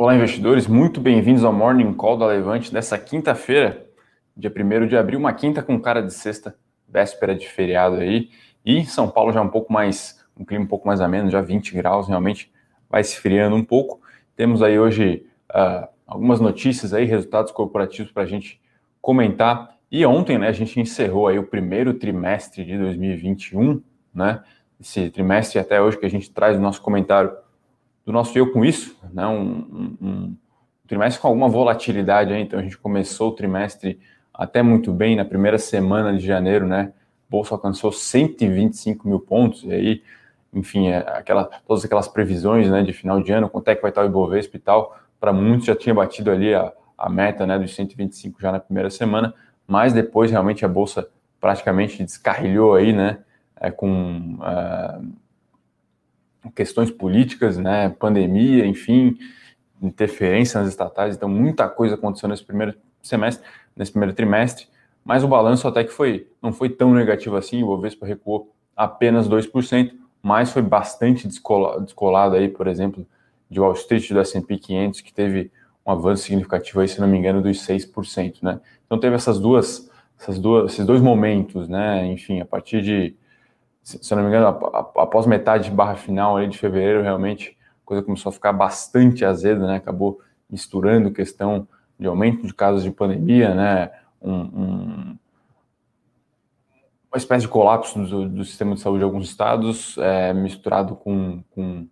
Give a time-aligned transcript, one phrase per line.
[0.00, 3.86] Olá, investidores, muito bem-vindos ao Morning Call da Levante dessa quinta-feira,
[4.34, 6.56] dia 1 de abril, uma quinta com cara de sexta,
[6.88, 8.30] véspera de feriado aí,
[8.64, 11.74] e São Paulo já um pouco mais, um clima um pouco mais ameno, já 20
[11.74, 12.50] graus, realmente
[12.88, 14.00] vai se esfriando um pouco.
[14.34, 18.58] Temos aí hoje uh, algumas notícias aí, resultados corporativos para a gente
[19.02, 19.76] comentar.
[19.92, 23.82] E ontem, né, a gente encerrou aí o primeiro trimestre de 2021,
[24.14, 24.42] né?
[24.80, 27.30] Esse trimestre até hoje que a gente traz o nosso comentário
[28.10, 29.26] do nosso eu com isso, né?
[29.26, 30.36] Um, um, um,
[30.86, 34.00] trimestre com alguma volatilidade aí, então a gente começou o trimestre
[34.34, 36.92] até muito bem na primeira semana de janeiro, né?
[37.28, 40.02] Bolsa alcançou 125 mil pontos, e aí,
[40.52, 43.92] enfim, é aquela, todas aquelas previsões né, de final de ano, quanto é que vai
[43.92, 47.56] estar o Ibovespa e tal, para muitos já tinha batido ali a, a meta né,
[47.56, 49.32] dos 125 já na primeira semana,
[49.64, 51.08] mas depois realmente a Bolsa
[51.40, 53.18] praticamente descarrilhou aí, né?
[53.60, 54.38] É, com.
[54.40, 55.29] Uh,
[56.54, 59.16] questões políticas, né, pandemia, enfim,
[59.82, 64.66] interferência nas estatais, então muita coisa aconteceu nesse primeiro semestre, nesse primeiro trimestre,
[65.04, 69.28] mas o balanço até que foi, não foi tão negativo assim, o Bovespa recuou apenas
[69.28, 73.06] 2%, mas foi bastante descolado, descolado aí, por exemplo,
[73.48, 75.50] de Wall Street, do S&P 500, que teve
[75.86, 78.60] um avanço significativo aí, se não me engano, dos 6%, né?
[78.86, 82.06] Então teve essas duas, essas duas, esses dois momentos, né?
[82.06, 83.16] Enfim, a partir de
[83.82, 84.46] se eu não me engano,
[84.96, 89.76] após metade barra final de fevereiro, realmente a coisa começou a ficar bastante azeda, né?
[89.76, 91.66] Acabou misturando questão
[91.98, 93.90] de aumento de casos de pandemia, né?
[94.20, 95.18] Um, um,
[97.10, 101.42] uma espécie de colapso do, do, sistema de saúde de alguns estados, é, misturado com,
[101.50, 101.88] com,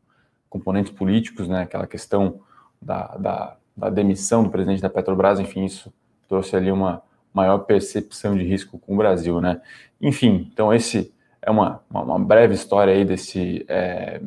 [0.49, 1.63] componentes políticos, né?
[1.63, 2.41] Aquela questão
[2.81, 5.93] da, da, da demissão do presidente da Petrobras, enfim, isso
[6.29, 7.03] trouxe ali uma
[7.33, 9.61] maior percepção de risco com o Brasil, né?
[10.01, 14.21] Enfim, então esse é uma, uma, uma breve história aí desse é,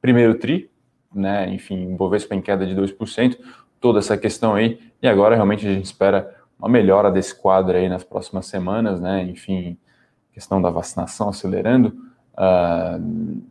[0.00, 0.70] primeiro TRI,
[1.14, 1.48] né?
[1.52, 3.38] Enfim, Bovespa em queda de 2%,
[3.80, 7.88] toda essa questão aí, e agora realmente a gente espera uma melhora desse quadro aí
[7.88, 9.22] nas próximas semanas, né?
[9.22, 9.76] Enfim,
[10.32, 11.96] questão da vacinação acelerando,
[12.34, 13.42] uh,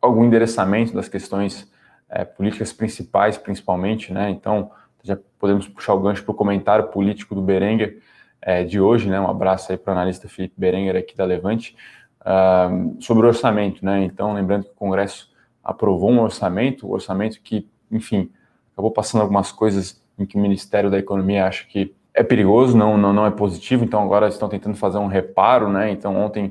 [0.00, 1.70] algum endereçamento das questões
[2.08, 4.30] é, políticas principais, principalmente, né?
[4.30, 4.70] Então,
[5.02, 8.00] já podemos puxar o gancho para o comentário político do Berenguer,
[8.40, 9.20] é, de hoje, né?
[9.20, 11.76] Um abraço aí para o analista Felipe Berenguer aqui da Levante,
[12.20, 14.04] uh, sobre o orçamento, né?
[14.04, 15.30] Então, lembrando que o Congresso
[15.62, 18.30] aprovou um orçamento, um orçamento que, enfim,
[18.72, 22.98] acabou passando algumas coisas em que o Ministério da Economia acha que é perigoso, não,
[22.98, 25.90] não, não é positivo, então agora estão tentando fazer um reparo, né?
[25.90, 26.46] Então, ontem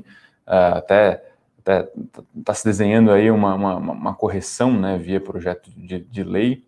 [0.46, 1.24] uh, até
[1.58, 1.86] está
[2.44, 6.64] tá se desenhando aí uma, uma, uma, correção, né, via projeto de, de lei,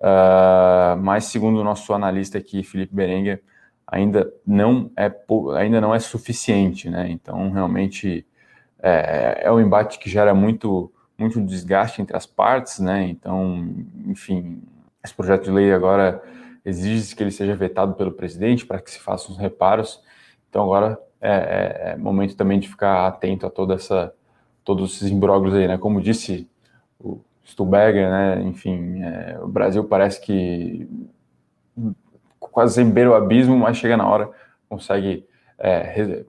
[0.00, 3.42] uh, mas segundo o nosso analista aqui, Felipe Berenguer,
[3.86, 5.12] ainda não é,
[5.56, 7.08] ainda não é suficiente, né?
[7.10, 8.26] Então, realmente,
[8.82, 13.06] é, é um embate que gera muito, muito desgaste entre as partes, né?
[13.08, 13.68] Então,
[14.06, 14.62] enfim,
[15.04, 16.22] esse projeto de lei agora
[16.64, 20.02] exige que ele seja vetado pelo presidente para que se façam os reparos.
[20.50, 24.12] Então, agora é, é, é, momento também de ficar atento a toda essa,
[24.64, 25.78] todos esses imbróglios aí, né?
[25.78, 26.48] Como disse
[26.98, 28.42] o Stuberger, né?
[28.42, 30.88] Enfim, é, o Brasil parece que
[32.56, 34.30] quase beira o abismo, mas chega na hora,
[34.66, 35.26] consegue
[35.58, 36.24] é,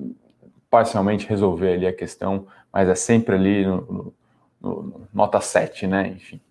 [0.70, 4.14] parcialmente resolver ali a questão, mas é sempre ali no,
[4.62, 6.10] no, no nota 7, né?
[6.10, 6.42] Enfim.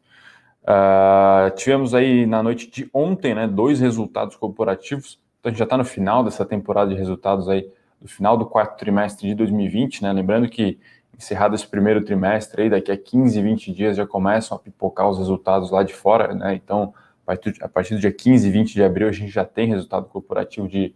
[0.63, 5.21] Uh, tivemos aí na noite de ontem, né, dois resultados corporativos.
[5.41, 7.71] Então a gente já está no final dessa temporada de resultados aí,
[8.01, 10.11] do final do quarto trimestre de 2020, né?
[10.11, 10.79] Lembrando que
[11.19, 15.19] encerrado esse primeiro trimestre aí, daqui a 15, 20 dias já começam a pipocar os
[15.19, 16.55] resultados lá de fora, né?
[16.55, 16.95] Então
[17.27, 20.69] a partir do dia 15 e 20 de abril, a gente já tem resultado corporativo
[20.69, 20.95] de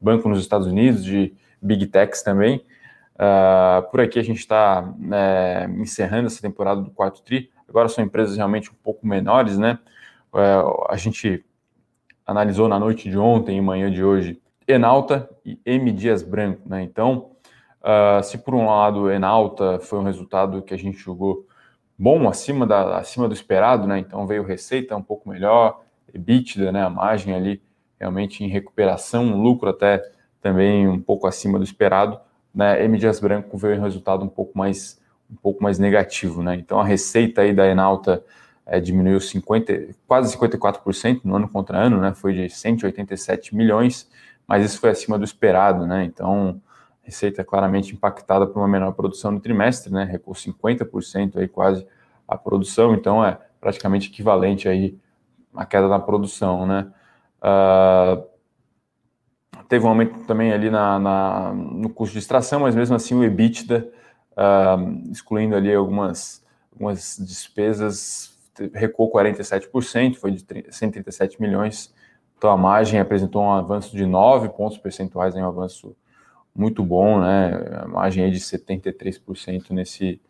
[0.00, 2.64] banco nos Estados Unidos, de Big Techs também.
[3.14, 7.50] Uh, por aqui a gente está é, encerrando essa temporada do quarto TRI.
[7.68, 9.78] Agora são empresas realmente um pouco menores, né?
[10.32, 11.44] Uh, a gente
[12.26, 16.82] analisou na noite de ontem e manhã de hoje Enalta e M Dias Branco, né?
[16.82, 17.32] Então,
[17.82, 21.46] uh, se por um lado Enalta foi um resultado que a gente julgou
[22.00, 23.98] bom, acima, da, acima do esperado, né?
[23.98, 25.82] Então veio receita um pouco melhor,
[26.14, 26.82] EBITDA, né?
[26.82, 27.62] A margem ali
[27.98, 30.02] realmente em recuperação, lucro até
[30.40, 32.18] também um pouco acima do esperado,
[32.54, 32.82] né?
[32.82, 34.98] M Branco veio um resultado um pouco mais
[35.30, 36.56] um pouco mais negativo, né?
[36.56, 38.24] Então a receita aí da Enalta
[38.64, 42.14] é, diminuiu 50, quase 54% no ano contra ano, né?
[42.14, 44.10] Foi de 187 milhões,
[44.48, 46.02] mas isso foi acima do esperado, né?
[46.04, 46.60] Então
[47.02, 50.04] receita claramente impactada por uma menor produção no trimestre, né?
[50.04, 51.86] Recuou 50% aí quase
[52.30, 54.96] a produção, então é praticamente equivalente aí
[55.54, 56.90] à queda na produção, né?
[57.42, 58.24] Uh,
[59.68, 63.24] teve um aumento também ali na, na, no custo de extração, mas mesmo assim o
[63.24, 63.90] EBITDA,
[64.32, 68.38] uh, excluindo ali algumas, algumas despesas,
[68.72, 71.92] recuou 47%, foi de 137 milhões.
[72.38, 75.96] Então a margem apresentou um avanço de 9 pontos percentuais, um avanço
[76.54, 77.80] muito bom, né?
[77.82, 80.20] A margem aí de 73% nesse,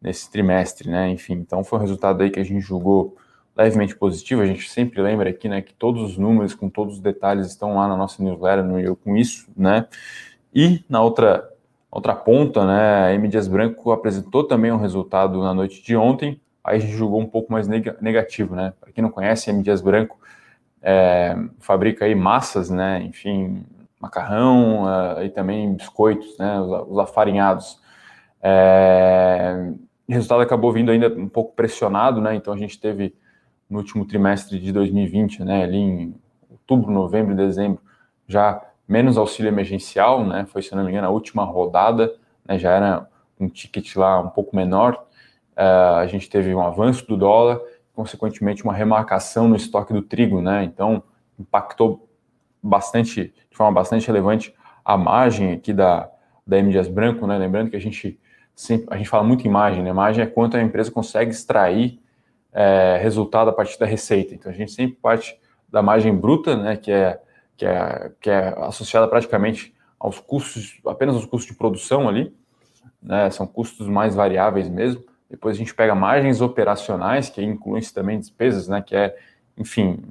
[0.00, 1.10] nesse trimestre, né?
[1.10, 3.16] Enfim, então foi um resultado aí que a gente julgou
[3.56, 4.42] levemente positivo.
[4.42, 7.74] A gente sempre lembra aqui, né, que todos os números com todos os detalhes estão
[7.76, 9.86] lá na nossa newsletter, no Eu Com Isso, né?
[10.54, 11.48] E na outra
[11.90, 13.28] outra ponta, né, a M.
[13.28, 17.26] Dias Branco apresentou também um resultado na noite de ontem, aí a gente julgou um
[17.26, 18.74] pouco mais negativo, né?
[18.78, 19.62] Para quem não conhece, a M.
[19.62, 20.18] Dias Branco
[20.82, 23.64] é, fabrica aí massas, né, enfim,
[24.00, 27.80] macarrão uh, e também biscoitos, né, os, os afarinhados.
[28.40, 29.72] É,
[30.08, 33.14] o resultado acabou vindo ainda um pouco pressionado, né, então a gente teve
[33.68, 36.14] no último trimestre de 2020, né, ali em
[36.50, 37.80] outubro, novembro dezembro,
[38.26, 42.14] já menos auxílio emergencial, né, foi, se não me engano, a última rodada,
[42.46, 43.08] né, já era
[43.38, 44.94] um ticket lá um pouco menor,
[45.56, 47.60] uh, a gente teve um avanço do dólar,
[47.94, 51.02] consequentemente uma remarcação no estoque do trigo, né, então
[51.38, 52.08] impactou
[52.62, 56.10] bastante, de forma bastante relevante, a margem aqui da,
[56.46, 56.70] da M.
[56.70, 57.36] Dias Branco, né?
[57.36, 58.18] Lembrando que a gente
[58.58, 59.92] sempre, a gente fala muito em margem, né?
[59.92, 62.00] Margem é quanto a empresa consegue extrair
[62.52, 64.34] é, resultado a partir da receita.
[64.34, 65.38] Então a gente sempre parte
[65.68, 66.76] da margem bruta, né?
[66.76, 67.20] Que é,
[67.56, 72.34] que é, que é associada praticamente aos custos, apenas os custos de produção ali,
[73.00, 73.30] né?
[73.30, 75.04] São custos mais variáveis mesmo.
[75.30, 78.82] Depois a gente pega margens operacionais, que incluem também despesas, né?
[78.82, 79.16] Que é,
[79.56, 80.02] enfim,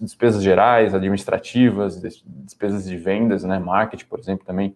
[0.00, 4.74] despesas gerais, administrativas, despesas de vendas, né, marketing, por exemplo, também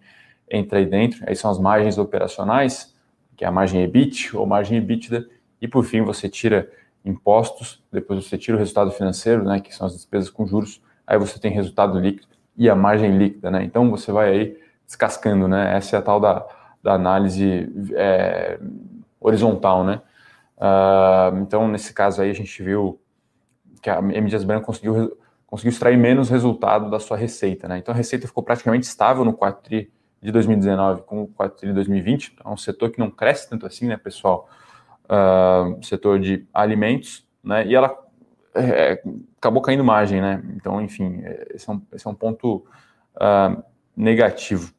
[0.49, 1.25] entra aí dentro.
[1.27, 2.95] Aí são as margens operacionais,
[3.39, 5.27] que é a margem EBIT ou margem EBITDA,
[5.63, 6.71] e por fim você tira
[7.05, 11.17] impostos, depois você tira o resultado financeiro, né, que são as despesas com juros, aí
[11.17, 12.27] você tem resultado líquido
[12.57, 13.63] e a margem líquida, né?
[13.63, 15.77] Então você vai aí descascando, né?
[15.77, 16.45] Essa é a tal da,
[16.83, 18.59] da análise é,
[19.21, 20.03] horizontal, né?
[20.57, 23.01] Uh, então nesse caso aí a gente viu
[23.81, 24.29] que a M.
[24.45, 27.69] Branco conseguiu, conseguiu extrair menos resultado da sua receita.
[27.69, 27.79] Né?
[27.79, 29.89] Então a receita ficou praticamente estável no quarto tri
[30.21, 32.37] de 2019 com o tri de 2020.
[32.45, 34.49] É um setor que não cresce tanto assim, né, pessoal?
[35.05, 37.67] Uh, setor de alimentos, né?
[37.67, 37.97] E ela
[38.55, 39.03] é,
[39.39, 40.43] acabou caindo margem, né?
[40.55, 41.23] Então, enfim,
[41.55, 42.67] esse é um, esse é um ponto
[43.17, 43.63] uh,
[43.97, 44.73] negativo.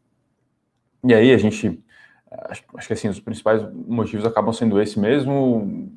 [1.03, 1.81] E aí a gente,
[2.29, 5.89] acho, acho, que assim, os principais motivos acabam sendo esse mesmo,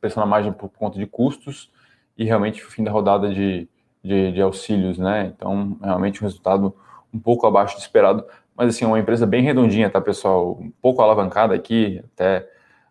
[0.00, 1.70] pressão na margem por conta de custos,
[2.16, 3.68] e realmente o fim da rodada de,
[4.02, 5.32] de, de, auxílios, né?
[5.34, 6.74] Então, realmente um resultado
[7.12, 8.24] um pouco abaixo do esperado,
[8.56, 10.58] mas assim, uma empresa bem redondinha, tá, pessoal?
[10.60, 12.48] Um pouco alavancada aqui, até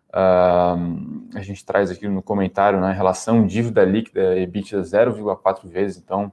[0.08, 2.92] uh, a gente traz aqui no comentário, né?
[2.92, 6.32] Relação dívida líquida EBITDA 0,4 vezes, então,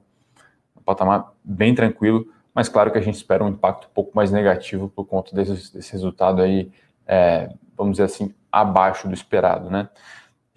[0.76, 4.32] um patamar bem tranquilo, mas claro que a gente espera um impacto um pouco mais
[4.32, 6.70] negativo por conta desse, desse resultado aí,
[7.06, 9.88] é, vamos dizer assim, abaixo do esperado, né?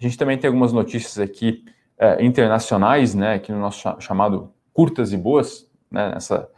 [0.00, 1.62] A gente também tem algumas notícias aqui
[1.98, 6.48] é, internacionais, né, aqui no nosso chamado curtas e boas, né, nessa,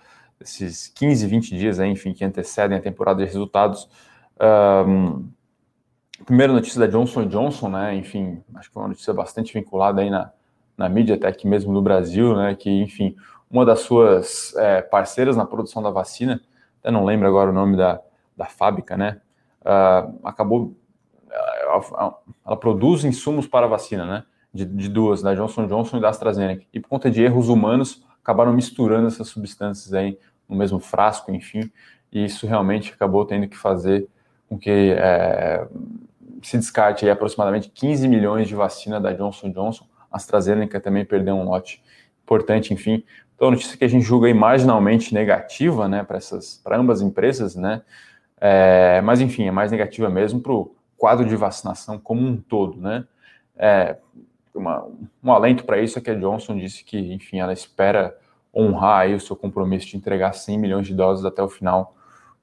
[0.43, 3.89] esses 15, 20 dias, aí, enfim, que antecedem a temporada de resultados.
[4.41, 5.29] Um,
[6.25, 10.11] primeira notícia da Johnson Johnson, né, enfim, acho que é uma notícia bastante vinculada aí
[10.11, 10.31] na,
[10.77, 13.17] na mídia, até aqui mesmo no Brasil, né, que, enfim,
[13.51, 16.41] uma das suas é, parceiras na produção da vacina,
[16.81, 18.01] até não lembro agora o nome da,
[18.37, 19.21] da fábrica, né,
[19.63, 20.75] uh, acabou,
[21.31, 26.01] ela, ela produz insumos para a vacina, né, de, de duas, da Johnson Johnson e
[26.01, 26.65] da AstraZeneca.
[26.73, 30.19] E por conta de erros humanos, acabaram misturando essas substâncias aí
[30.53, 31.71] no mesmo frasco, enfim,
[32.13, 34.07] e isso realmente acabou tendo que fazer
[34.49, 35.67] com que é,
[36.43, 39.87] se descarte aproximadamente 15 milhões de vacina da Johnson Johnson.
[40.11, 41.83] A AstraZeneca também perdeu um lote
[42.23, 43.03] importante, enfim.
[43.35, 47.83] Então, notícia que a gente julga marginalmente negativa, né, para essas, para ambas empresas, né,
[48.39, 52.81] é, mas enfim, é mais negativa mesmo para o quadro de vacinação como um todo,
[52.81, 53.05] né.
[53.57, 53.97] É,
[54.55, 54.87] uma,
[55.23, 58.15] um alento para isso é que a Johnson disse que, enfim, ela espera
[58.55, 61.95] honrar o seu compromisso de entregar 100 milhões de doses até o final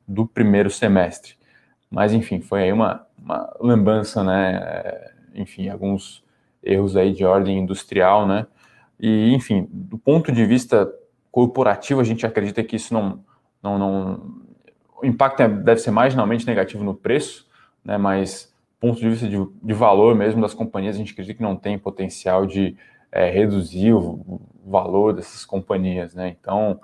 [0.07, 1.35] do primeiro semestre.
[1.89, 4.55] Mas, enfim, foi aí uma, uma lambança, né?
[4.55, 6.23] É, enfim, alguns
[6.63, 8.47] erros aí de ordem industrial, né?
[8.99, 10.91] E, enfim, do ponto de vista
[11.31, 13.23] corporativo, a gente acredita que isso não,
[13.61, 14.41] não, não
[15.01, 17.47] o impacto é, deve ser marginalmente negativo no preço,
[17.83, 17.97] né?
[17.97, 18.49] Mas
[18.79, 21.77] ponto de vista de, de, valor mesmo das companhias, a gente acredita que não tem
[21.77, 22.77] potencial de
[23.11, 26.35] é, reduzir o valor dessas companhias, né?
[26.39, 26.79] Então,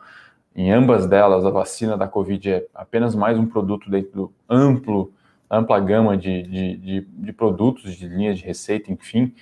[0.56, 5.14] em ambas delas, a vacina da Covid é apenas mais um produto dentro do amplo,
[5.50, 9.34] ampla gama de, de, de, de produtos, de linhas de receita, enfim.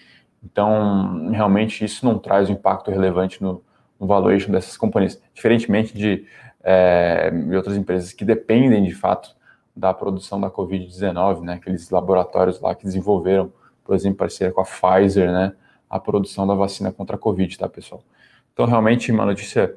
[0.43, 3.63] Então, realmente, isso não traz um impacto relevante no,
[3.99, 6.25] no valuation dessas companhias, diferentemente de,
[6.63, 9.35] é, de outras empresas que dependem, de fato,
[9.75, 13.51] da produção da Covid-19, né, aqueles laboratórios lá que desenvolveram
[13.83, 15.53] por exemplo, parceria com a Pfizer, né,
[15.93, 18.03] a produção da vacina contra a Covid, tá, pessoal?
[18.51, 19.75] Então, realmente, uma notícia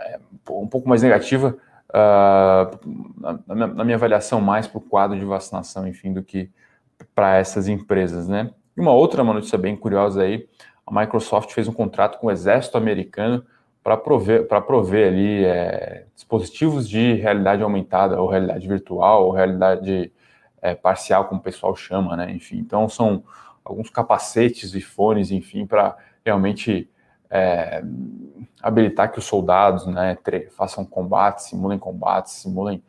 [0.00, 1.54] é, um pouco mais negativa,
[1.90, 6.50] uh, na, na, minha avaliação, mais para o quadro de vacinação, enfim, do que
[7.14, 8.50] para essas empresas, né?
[8.74, 10.48] E uma outra uma notícia bem curiosa aí,
[10.86, 13.44] a Microsoft fez um contrato com o exército americano
[13.82, 20.10] para prover, prover ali é, dispositivos de realidade aumentada, ou realidade virtual, ou realidade
[20.62, 22.30] é, parcial, como o pessoal chama, né?
[22.32, 23.22] Enfim, então são
[23.64, 26.88] alguns capacetes e fones, enfim, para realmente
[27.30, 27.82] é,
[28.60, 30.16] habilitar que os soldados né,
[30.50, 32.82] façam combates, simulem combates, simulem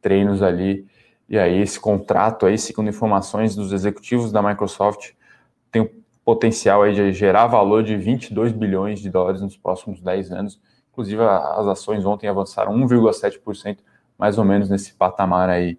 [0.00, 0.86] treinos ali.
[1.28, 5.12] E aí esse contrato aí, segundo informações dos executivos da Microsoft,
[5.70, 5.90] tem o
[6.24, 10.60] potencial aí de gerar valor de 22 bilhões de dólares nos próximos 10 anos.
[10.90, 13.78] Inclusive as ações ontem avançaram 1,7%,
[14.18, 15.78] mais ou menos nesse patamar aí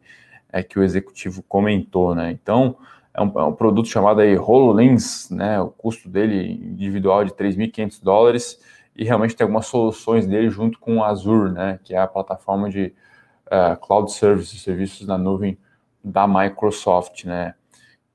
[0.51, 2.31] é que o executivo comentou, né?
[2.31, 2.77] Então,
[3.13, 5.59] é um, é um produto chamado aí HoloLens, né?
[5.59, 8.59] O custo dele individual é de 3.500 dólares
[8.95, 11.79] e realmente tem algumas soluções dele junto com o Azure, né?
[11.83, 12.93] Que é a plataforma de
[13.47, 15.57] uh, cloud services, serviços na nuvem
[16.03, 17.53] da Microsoft, né?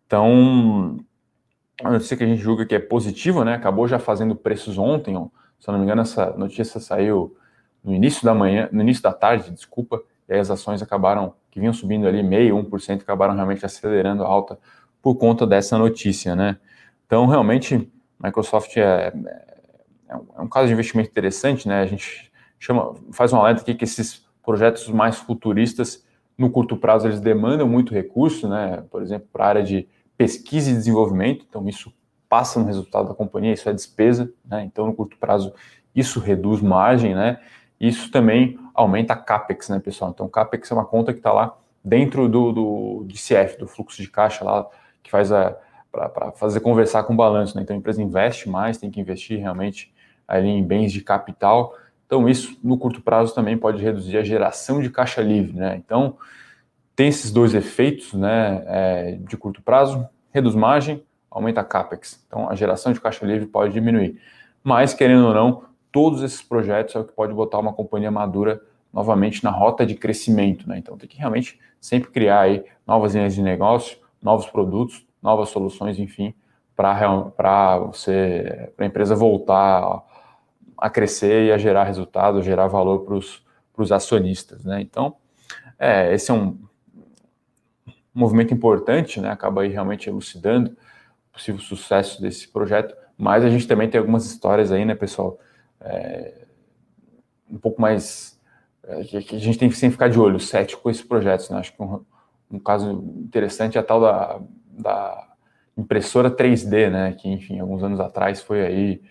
[0.06, 0.98] Então,
[1.82, 3.54] a notícia que a gente julga que é positiva, né?
[3.54, 5.28] Acabou já fazendo preços ontem, ó.
[5.58, 7.36] se eu não me engano, essa notícia saiu
[7.84, 11.72] no início da manhã, no início da tarde, desculpa, e as ações acabaram, que vinham
[11.72, 14.58] subindo ali meio, 1%, acabaram realmente acelerando a alta
[15.06, 16.58] por conta dessa notícia, né?
[17.06, 19.12] Então, realmente, Microsoft é,
[20.08, 21.80] é, um, é um caso de investimento interessante, né?
[21.80, 26.04] A gente chama, faz um alerta aqui que esses projetos mais futuristas,
[26.36, 28.82] no curto prazo, eles demandam muito recurso, né?
[28.90, 29.86] Por exemplo, para a área de
[30.18, 31.94] pesquisa e desenvolvimento, então isso
[32.28, 34.64] passa no resultado da companhia, isso é despesa, né?
[34.64, 35.54] Então, no curto prazo,
[35.94, 37.38] isso reduz margem, né?
[37.78, 40.10] Isso também aumenta a CAPEX, né, pessoal?
[40.10, 44.10] Então, CAPEX é uma conta que está lá dentro do, do DCF, do fluxo de
[44.10, 44.66] caixa lá
[45.06, 45.56] que faz a
[45.92, 47.56] para fazer conversar com o balanço.
[47.56, 47.62] Né?
[47.62, 49.92] Então a empresa investe mais, tem que investir realmente
[50.28, 51.74] ali em bens de capital.
[52.04, 55.56] Então isso no curto prazo também pode reduzir a geração de caixa livre.
[55.56, 55.76] Né?
[55.76, 56.18] Então
[56.94, 62.22] tem esses dois efeitos né, é, de curto prazo, reduz margem, aumenta a capex.
[62.26, 64.20] Então a geração de caixa livre pode diminuir.
[64.62, 68.60] Mas querendo ou não, todos esses projetos é o que pode botar uma companhia madura
[68.92, 70.68] novamente na rota de crescimento.
[70.68, 70.78] Né?
[70.78, 76.00] Então tem que realmente sempre criar aí novas linhas de negócio, novos produtos, novas soluções,
[76.00, 76.34] enfim,
[76.74, 80.02] para você, para a empresa voltar
[80.76, 84.80] a crescer e a gerar resultado, gerar valor para os acionistas, né?
[84.80, 85.16] Então,
[85.78, 86.58] é, esse é um
[88.12, 89.30] movimento importante, né?
[89.30, 90.76] Acaba aí realmente elucidando
[91.30, 95.38] o possível sucesso desse projeto, mas a gente também tem algumas histórias aí, né, pessoal?
[95.80, 96.46] É,
[97.48, 98.40] um pouco mais
[98.82, 101.58] é, que, a gente tem que sempre ficar de olho, cético com esses projetos, né?
[101.58, 102.04] Acho que um,
[102.50, 105.36] um caso interessante é a tal da, da
[105.76, 107.12] impressora 3D, né?
[107.12, 109.02] Que, enfim, alguns anos atrás foi aí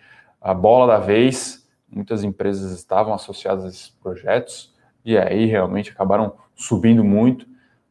[0.41, 1.67] a bola da vez.
[1.89, 4.73] Muitas empresas estavam associadas a esses projetos
[5.03, 7.45] e aí realmente acabaram subindo muito,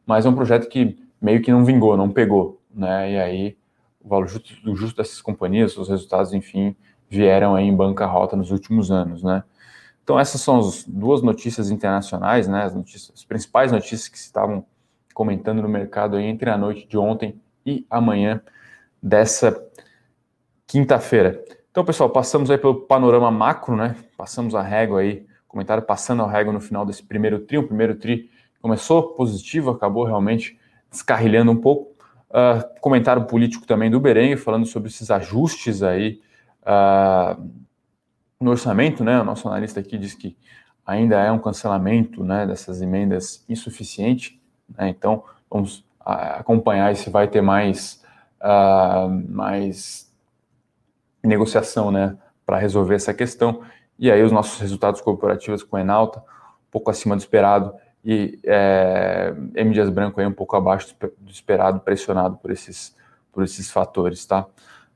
[0.05, 3.11] mas é um projeto que meio que não vingou, não pegou, né?
[3.13, 3.57] E aí
[4.03, 6.75] o valor justo, justo dessas companhias, os resultados, enfim,
[7.09, 9.43] vieram aí em bancarrota nos últimos anos, né?
[10.03, 12.63] Então essas são as duas notícias internacionais, né?
[12.63, 14.65] As, notícias, as principais notícias que estavam
[15.15, 18.41] comentando no mercado aí entre a noite de ontem e amanhã
[19.01, 19.65] dessa
[20.67, 21.41] quinta-feira.
[21.71, 23.95] Então, pessoal, passamos aí pelo panorama macro, né?
[24.17, 27.57] Passamos a régua aí, comentário passando a régua no final desse primeiro tri.
[27.57, 28.29] O primeiro tri
[28.61, 30.59] começou positivo, acabou realmente
[30.91, 31.95] descarrilhando um pouco.
[32.29, 36.19] Uh, comentário político também do Berengue, falando sobre esses ajustes aí
[36.63, 37.41] uh,
[38.37, 39.21] no orçamento, né?
[39.21, 40.35] O nosso analista aqui diz que
[40.85, 44.41] ainda é um cancelamento né, dessas emendas insuficiente.
[44.69, 44.89] Né?
[44.89, 48.03] Então, vamos acompanhar se vai ter mais,
[48.41, 50.11] uh, mais
[51.23, 53.61] negociação né, para resolver essa questão.
[53.97, 59.33] E aí, os nossos resultados corporativos com Enalta, um pouco acima do esperado, e é,
[59.55, 59.73] M.
[59.73, 62.95] Dias Branco aí um pouco abaixo do esperado, pressionado por esses,
[63.31, 64.45] por esses fatores, tá?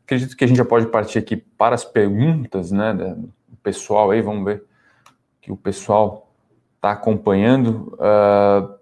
[0.05, 4.21] Acredito que a gente já pode partir aqui para as perguntas, né, do pessoal aí,
[4.21, 4.63] vamos ver
[5.41, 6.31] que o pessoal
[6.75, 7.95] está acompanhando.
[7.95, 8.78] Uh,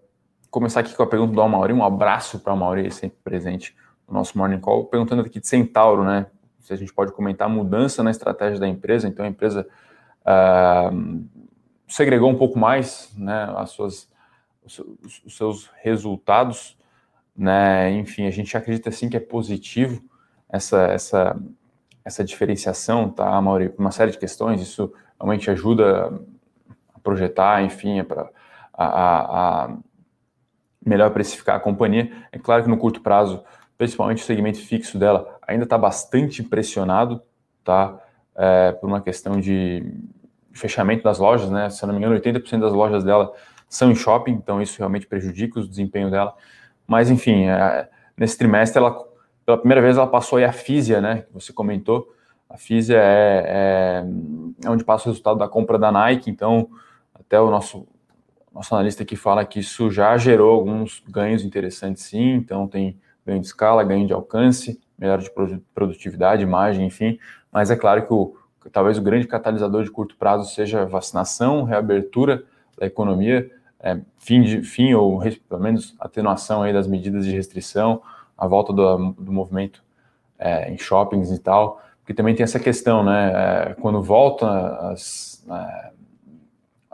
[0.50, 1.74] começar aqui com a pergunta do Amauri.
[1.74, 3.76] Um abraço para o Amauri, sempre presente
[4.08, 4.86] no nosso Morning Call.
[4.86, 6.28] Perguntando aqui de Centauro, né?
[6.60, 9.08] Se a gente pode comentar a mudança na estratégia da empresa.
[9.08, 9.68] Então, a empresa
[10.22, 11.26] uh,
[11.88, 14.10] segregou um pouco mais né, as suas,
[14.66, 16.78] os, seus resultados.
[17.36, 17.92] Né?
[17.92, 20.04] Enfim, a gente acredita sim que é positivo
[20.50, 21.40] essa, essa,
[22.04, 23.74] essa diferenciação, tá, Mauri?
[23.78, 24.62] Uma série de questões.
[24.62, 26.20] Isso realmente ajuda
[26.94, 28.30] a projetar, enfim, é para
[28.74, 29.78] a, a
[30.86, 32.12] melhor precificar a companhia.
[32.32, 33.44] É claro que no curto prazo
[33.78, 37.22] principalmente o segmento fixo dela, ainda está bastante pressionado,
[37.64, 38.00] tá?
[38.36, 39.94] É, por uma questão de
[40.52, 41.70] fechamento das lojas, né?
[41.70, 43.32] Se eu não me engano, 80% das lojas dela
[43.70, 46.34] são em shopping, então isso realmente prejudica o desempenho dela.
[46.88, 48.98] Mas, enfim, é, nesse trimestre, ela,
[49.46, 51.22] pela primeira vez, ela passou aí a Físia, né?
[51.22, 52.12] Que você comentou.
[52.50, 56.70] A Físia é, é, é onde passa o resultado da compra da Nike, então
[57.14, 57.88] até o nosso
[58.58, 62.34] nosso analista aqui fala que isso já gerou alguns ganhos interessantes, sim.
[62.34, 65.32] Então, tem ganho de escala, ganho de alcance, melhora de
[65.76, 67.20] produtividade, imagem, enfim.
[67.52, 68.36] Mas é claro que o,
[68.72, 72.44] talvez o grande catalisador de curto prazo seja vacinação, reabertura
[72.76, 73.50] da economia,
[73.80, 78.02] é, fim, de, fim ou pelo menos atenuação aí das medidas de restrição,
[78.36, 79.84] a volta do, do movimento
[80.40, 83.32] é, em shoppings e tal, porque também tem essa questão, né?
[83.36, 84.48] É, quando volta
[84.90, 85.92] as, é,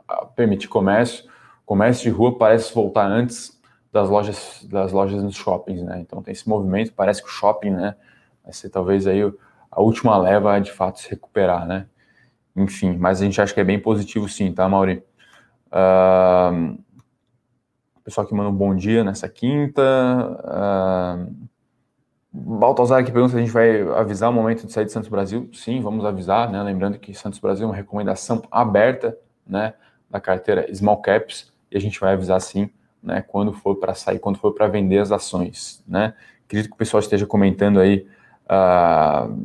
[0.05, 1.31] a permitir comércio,
[1.65, 3.59] comércio de rua parece voltar antes
[3.91, 5.99] das lojas das lojas nos shoppings, né?
[5.99, 7.95] Então tem esse movimento, parece que o shopping, né,
[8.43, 9.21] vai ser talvez aí
[9.71, 11.87] a última leva de fato se recuperar, né?
[12.55, 15.03] Enfim, mas a gente acha que é bem positivo sim, tá, Mauri?
[15.67, 16.77] Uh,
[18.03, 19.81] pessoal que manda um bom dia nessa quinta.
[20.43, 21.47] Uh,
[22.35, 25.49] Baltazar aqui pergunta se a gente vai avisar o momento de sair de Santos Brasil.
[25.53, 26.61] Sim, vamos avisar, né?
[26.63, 29.15] Lembrando que Santos Brasil é uma recomendação aberta,
[29.45, 29.75] né?
[30.09, 32.69] Da carteira Small Caps e a gente vai avisar sim,
[33.01, 36.13] né, quando for para sair, quando for para vender as ações, né?
[36.45, 38.07] Acredito que o pessoal esteja comentando aí
[38.45, 39.35] uh,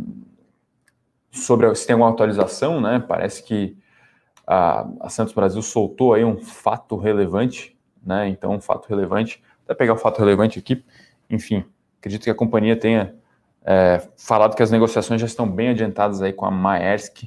[1.30, 3.02] sobre se tem alguma atualização, né?
[3.06, 3.76] Parece que
[4.47, 8.28] a, a, Santos Brasil soltou aí um fato relevante, né?
[8.28, 10.85] Então, um fato relevante, até pegar o fato relevante aqui,
[11.30, 11.64] enfim,
[11.99, 13.14] acredito que a companhia tenha
[13.64, 17.25] é, falado que as negociações já estão bem adiantadas aí com a Maersk,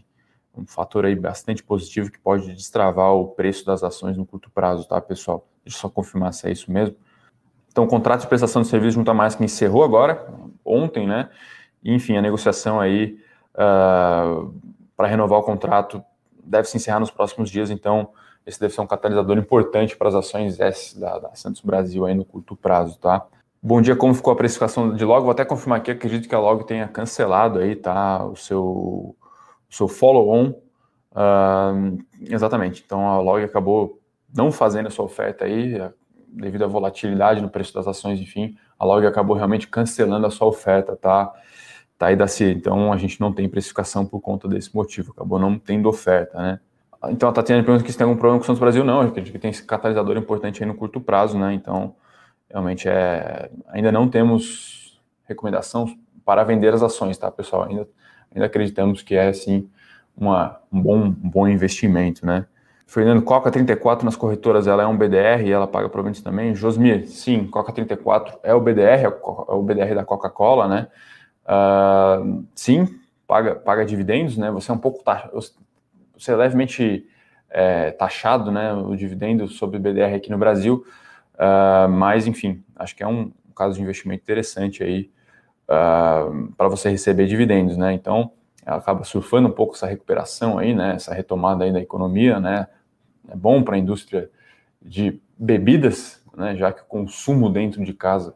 [0.58, 4.88] um fator aí bastante positivo que pode destravar o preço das ações no curto prazo,
[4.88, 5.48] tá, pessoal?
[5.64, 6.96] Deixa eu só confirmar se é isso mesmo.
[7.72, 10.28] Então, o contrato de prestação de serviço junto à mais que encerrou agora,
[10.66, 11.30] ontem, né?
[11.84, 13.20] enfim, a negociação aí
[13.56, 14.54] uh,
[14.96, 16.04] para renovar o contrato
[16.44, 18.10] deve se encerrar nos próximos dias, então
[18.46, 22.14] esse deve ser um catalisador importante para as ações S da, da Santos Brasil aí
[22.14, 23.26] no curto prazo, tá?
[23.62, 25.22] Bom dia, como ficou a precificação de Log?
[25.22, 28.26] Vou até confirmar aqui, acredito que a Log tenha cancelado aí, tá?
[28.26, 29.16] O seu
[29.72, 30.54] seu follow-on.
[31.14, 32.84] Uh, exatamente.
[32.86, 34.00] Então a Log acabou
[34.36, 35.82] não fazendo essa oferta aí,
[36.28, 40.48] devido à volatilidade no preço das ações, enfim, a Log acabou realmente cancelando a sua
[40.48, 41.34] oferta, tá?
[41.98, 42.52] Tá aí da CIE.
[42.54, 46.60] Então a gente não tem precificação por conta desse motivo, acabou não tendo oferta, né?
[47.10, 49.10] Então a Tatiana pergunta que se tem algum problema com o Santos Brasil, não, eu
[49.10, 51.54] acredito que tem esse catalisador importante aí no curto prazo, né?
[51.54, 51.96] Então,
[52.50, 53.50] realmente é.
[53.70, 55.88] Ainda não temos recomendação
[56.24, 57.64] para vender as ações, tá, pessoal?
[57.64, 57.88] Ainda
[58.34, 59.70] ainda acreditamos que é, assim,
[60.16, 62.46] uma, um, bom, um bom investimento, né?
[62.88, 66.54] Fernando, Coca 34 nas corretoras, ela é um BDR e ela paga proventos também?
[66.54, 69.08] Josmir, sim, Coca 34 é o BDR, é
[69.54, 70.88] o BDR da Coca-Cola, né?
[71.46, 72.88] Uh, sim,
[73.26, 74.52] paga, paga dividendos, né?
[74.52, 75.02] Você é um pouco,
[76.18, 77.08] você é levemente
[77.52, 80.86] é, taxado, né, o dividendo sobre o BDR aqui no Brasil,
[81.36, 85.12] uh, mas, enfim, acho que é um, um caso de investimento interessante aí,
[85.68, 87.94] uh, ah, para você receber dividendos, né?
[87.94, 88.32] Então,
[88.66, 90.96] acaba surfando um pouco essa recuperação aí, né?
[90.96, 92.68] Essa retomada aí da economia, né?
[93.30, 94.30] É bom para a indústria
[94.82, 96.56] de bebidas, né?
[96.56, 98.36] Já que o consumo dentro de casa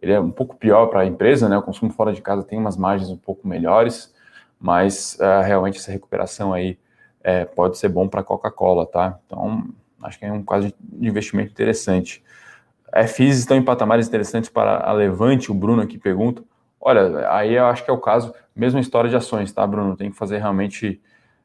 [0.00, 1.56] ele é um pouco pior para a empresa, né?
[1.56, 4.12] O consumo fora de casa tem umas margens um pouco melhores,
[4.58, 6.76] mas uh, realmente essa recuperação aí
[7.22, 9.18] é, pode ser bom para a Coca-Cola, tá?
[9.24, 9.68] Então,
[10.02, 12.22] acho que é um caso de investimento interessante.
[13.06, 16.42] FIs estão em patamares interessantes para a Levante, o Bruno aqui pergunta.
[16.84, 19.96] Olha, aí eu acho que é o caso, mesma história de ações, tá, Bruno?
[19.96, 21.00] Tem que fazer realmente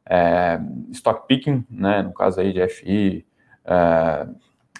[0.09, 0.59] é,
[0.91, 2.01] stock picking, né?
[2.01, 3.23] No caso aí de FI,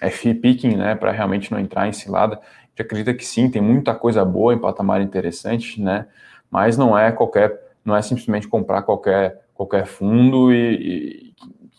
[0.00, 0.96] é, FI picking, né?
[0.96, 2.36] Para realmente não entrar em cilada.
[2.36, 6.08] A gente acredita que sim, tem muita coisa boa em patamar interessante, né?
[6.50, 11.32] Mas não é qualquer, não é simplesmente comprar qualquer, qualquer fundo e,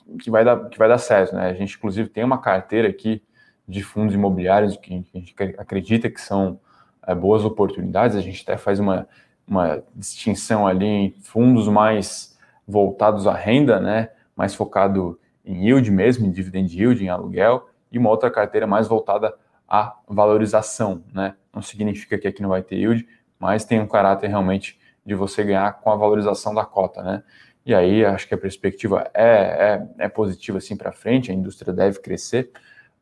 [0.10, 1.50] e que vai dar, que vai dar certo, né?
[1.50, 3.22] A gente inclusive tem uma carteira aqui
[3.68, 6.62] de fundos imobiliários que a gente acredita que são
[7.06, 8.16] é, boas oportunidades.
[8.16, 9.08] A gente até faz uma,
[9.48, 16.26] uma distinção ali em fundos mais voltados à renda, né, mais focado em yield mesmo,
[16.28, 19.34] em dividend yield, em aluguel, e uma outra carteira mais voltada
[19.68, 21.36] à valorização, né?
[21.54, 23.08] Não significa que aqui não vai ter yield,
[23.40, 27.24] mas tem um caráter realmente de você ganhar com a valorização da cota, né?
[27.66, 31.74] E aí acho que a perspectiva é, é, é positiva assim para frente, a indústria
[31.74, 32.52] deve crescer,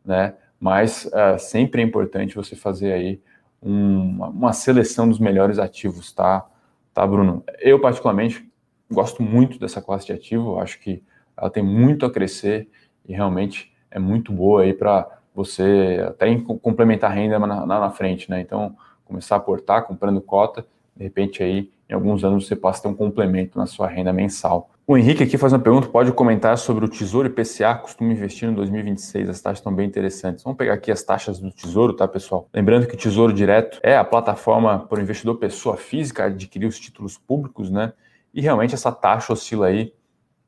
[0.05, 0.33] né?
[0.59, 3.21] Mas uh, sempre é importante você fazer aí
[3.67, 6.45] um, uma seleção dos melhores ativos, tá?
[6.93, 7.43] Tá, Bruno?
[7.59, 8.49] Eu, particularmente,
[8.89, 11.03] gosto muito dessa classe de ativo, acho que
[11.35, 12.69] ela tem muito a crescer
[13.07, 18.29] e realmente é muito boa aí para você até complementar a renda na, na, frente,
[18.29, 18.41] né?
[18.41, 18.75] Então,
[19.05, 22.87] começar a aportar, comprando cota, de repente aí em alguns anos você passa a ter
[22.87, 24.69] um complemento na sua renda mensal.
[24.89, 28.55] O Henrique aqui faz uma pergunta, pode comentar sobre o Tesouro IPCA, costuma investir no
[28.55, 30.45] 2026, as taxas estão bem interessantes.
[30.45, 32.47] Vamos pegar aqui as taxas do Tesouro, tá, pessoal?
[32.53, 36.79] Lembrando que o Tesouro Direto é a plataforma para o investidor pessoa física adquirir os
[36.79, 37.91] títulos públicos, né?
[38.33, 39.93] E realmente essa taxa oscila aí,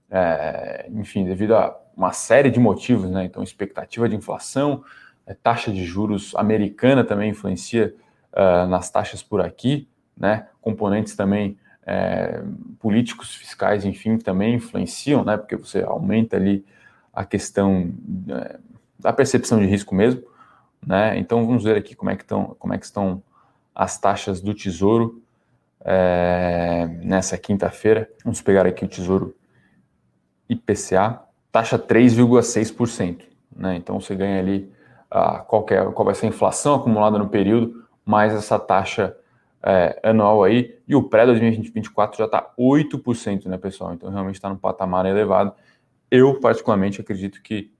[0.09, 3.25] é, enfim, devido a uma série de motivos, né?
[3.25, 4.85] Então, expectativa de inflação,
[5.27, 7.93] é, taxa de juros americana também influencia
[8.31, 10.47] uh, nas taxas por aqui, né?
[10.61, 11.57] Componentes também
[11.89, 12.43] é,
[12.77, 15.37] políticos, fiscais, enfim, também influenciam, né?
[15.37, 16.63] Porque você aumenta ali
[17.11, 17.91] a questão
[18.29, 18.59] é,
[18.99, 20.21] da percepção de risco mesmo,
[20.85, 21.17] né?
[21.17, 23.23] Então vamos ver aqui como é que estão, como é que estão
[23.73, 25.19] as taxas do Tesouro
[25.83, 28.07] é, nessa quinta-feira.
[28.23, 29.35] Vamos pegar aqui o Tesouro
[30.47, 33.23] IPCA, taxa 3,6%,
[33.55, 33.77] né?
[33.77, 34.71] Então você ganha ali
[35.09, 39.15] a, qual, é, qual vai ser a inflação acumulada no período, mais essa taxa
[39.61, 43.93] é, anual aí, e o pré 2024 já está 8%, né, pessoal?
[43.93, 45.53] Então realmente está num patamar elevado.
[46.09, 47.71] Eu, particularmente, acredito que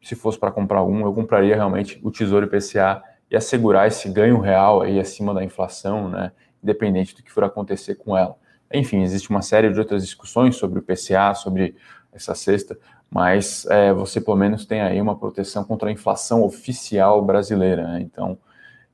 [0.00, 4.38] se fosse para comprar um, eu compraria realmente o Tesouro IPCA e assegurar esse ganho
[4.38, 8.36] real aí acima da inflação, né, independente do que for acontecer com ela.
[8.72, 11.76] Enfim, existe uma série de outras discussões sobre o IPCA, sobre
[12.12, 12.78] essa cesta,
[13.10, 17.82] mas é, você pelo menos tem aí uma proteção contra a inflação oficial brasileira.
[17.84, 18.00] Né?
[18.00, 18.38] Então,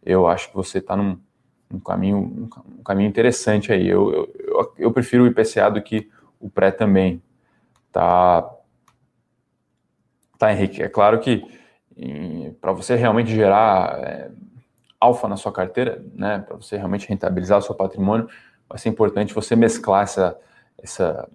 [0.02, 1.18] eu acho que você está num,
[1.70, 3.87] um caminho, um, caminho interessante aí.
[3.88, 7.22] Eu, eu, eu, prefiro o IPCA do que o pré também.
[7.92, 8.48] Tá,
[10.38, 10.83] tá Henrique?
[10.83, 11.44] É claro que
[12.61, 14.31] para você realmente gerar é,
[15.00, 18.29] alfa na sua carteira, né, para você realmente rentabilizar o seu patrimônio,
[18.68, 20.38] vai ser importante você mesclar essa,
[20.79, 21.29] essa,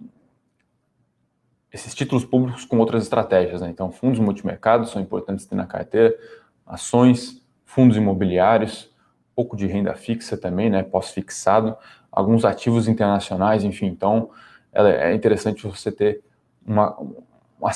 [1.72, 3.60] esses títulos públicos com outras estratégias.
[3.60, 3.70] Né?
[3.70, 6.14] Então, fundos multimercados são importantes ter na carteira,
[6.66, 8.91] ações, fundos imobiliários,
[9.34, 11.76] pouco de renda fixa também, né, pós-fixado,
[12.10, 13.86] alguns ativos internacionais, enfim.
[13.86, 14.30] Então,
[14.72, 16.22] é interessante você ter
[16.66, 16.96] uma,
[17.58, 17.70] uma,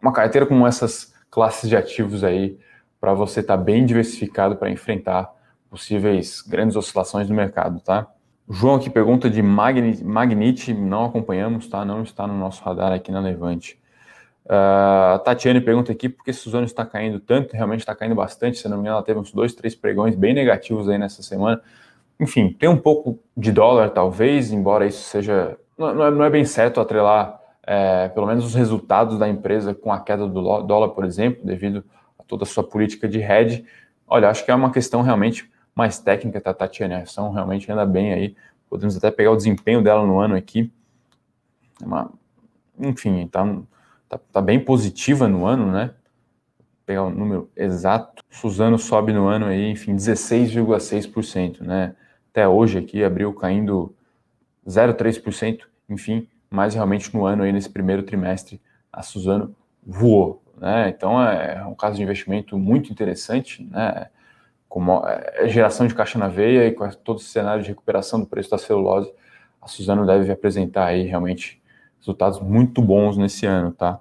[0.00, 2.58] uma carteira com essas classes de ativos aí
[3.00, 5.32] para você estar tá bem diversificado para enfrentar
[5.68, 8.06] possíveis grandes oscilações do mercado, tá?
[8.48, 11.84] O João aqui pergunta de Magnit, Magnite, não acompanhamos, tá?
[11.84, 13.78] Não está no nosso radar aqui na Levante.
[14.46, 18.58] Uh, a Tatiane pergunta aqui por que Suzano está caindo tanto, realmente está caindo bastante,
[18.58, 21.60] se não me engano, ela teve uns dois, três pregões bem negativos aí nessa semana.
[22.18, 25.58] Enfim, tem um pouco de dólar, talvez, embora isso seja.
[25.76, 29.92] Não, é, não é, bem certo atrelar é, pelo menos os resultados da empresa com
[29.92, 31.84] a queda do dólar, por exemplo, devido
[32.18, 33.64] a toda a sua política de hedge.
[34.06, 36.94] Olha, acho que é uma questão realmente mais técnica, tá, Tatiane?
[36.94, 38.36] A ação realmente anda bem aí.
[38.70, 40.72] Podemos até pegar o desempenho dela no ano aqui.
[41.82, 42.10] É uma,
[42.78, 43.44] enfim, tá
[44.08, 45.94] tá, tá bem positiva no ano, né?
[46.58, 48.22] Vou pegar o número exato.
[48.30, 51.94] Suzano sobe no ano aí, enfim, 16,6%, né?
[52.30, 53.94] Até hoje aqui abriu caindo
[54.66, 58.60] 0,3%, enfim, mas realmente no ano aí, nesse primeiro trimestre,
[58.92, 60.88] a Suzano voou, né?
[60.88, 64.08] Então é um caso de investimento muito interessante, né?
[64.68, 68.26] Como é geração de caixa na veia e com todo esse cenário de recuperação do
[68.26, 69.10] preço da celulose,
[69.62, 71.62] a Suzano deve apresentar aí realmente
[71.98, 74.00] resultados muito bons nesse ano, tá?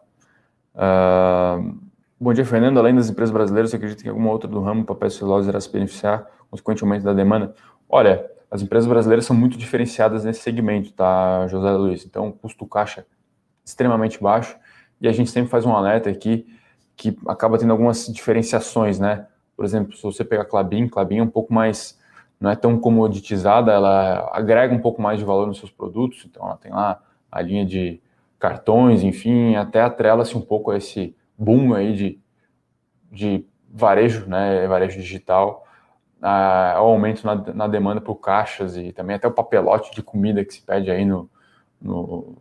[0.75, 1.77] Uh,
[2.19, 2.77] bom dia, Fernando.
[2.77, 5.71] Além das empresas brasileiras, você acredita que alguma outra do ramo papel celulose irá se
[5.71, 7.53] beneficiar, consequentemente da demanda?
[7.89, 12.05] Olha, as empresas brasileiras são muito diferenciadas nesse segmento, tá, José Luiz?
[12.05, 13.05] Então, custo caixa
[13.63, 14.57] extremamente baixo
[15.01, 16.45] e a gente sempre faz um alerta aqui
[16.95, 19.27] que acaba tendo algumas diferenciações, né?
[19.55, 21.99] Por exemplo, se você pegar Clabin, Clabin é um pouco mais,
[22.39, 26.45] não é tão comoditizada, ela agrega um pouco mais de valor nos seus produtos, então
[26.45, 27.01] ela tem lá
[27.35, 28.01] a linha de
[28.39, 32.19] cartões, enfim, até atrela-se um pouco a esse boom aí de,
[33.11, 35.65] de varejo, né, varejo digital,
[36.21, 40.53] ao aumento na, na demanda por caixas e também até o papelote de comida que
[40.53, 41.29] se pede aí no,
[41.79, 42.37] no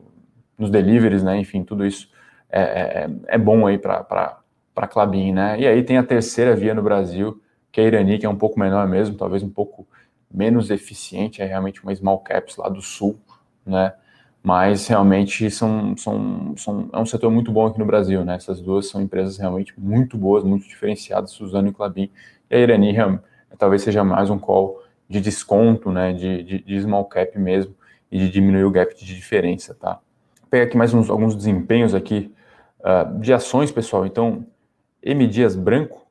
[0.57, 2.09] nos deliveries, né, enfim, tudo isso
[2.49, 4.39] é, é, é bom aí para
[4.77, 8.19] a Clabin, né, e aí tem a terceira via no Brasil, que é a Irani,
[8.19, 9.89] que é um pouco menor mesmo, talvez um pouco
[10.33, 13.19] menos eficiente, é realmente uma small caps lá do sul,
[13.67, 13.93] né,
[14.45, 18.35] mas realmente são, são, são, é um setor muito bom aqui no Brasil, né?
[18.35, 22.11] Essas duas são empresas realmente muito boas, muito diferenciadas, Suzano e Clabin.
[22.51, 22.95] E a Irani
[23.57, 26.13] talvez seja mais um call de desconto, né?
[26.13, 27.75] De, de, de, small cap mesmo
[28.13, 29.99] e de diminuir o gap de diferença, tá?
[30.43, 32.31] Vou pegar aqui mais uns, alguns desempenhos aqui
[32.81, 34.05] uh, de ações, pessoal.
[34.05, 34.45] Então,
[35.03, 36.07] M Dias Branco,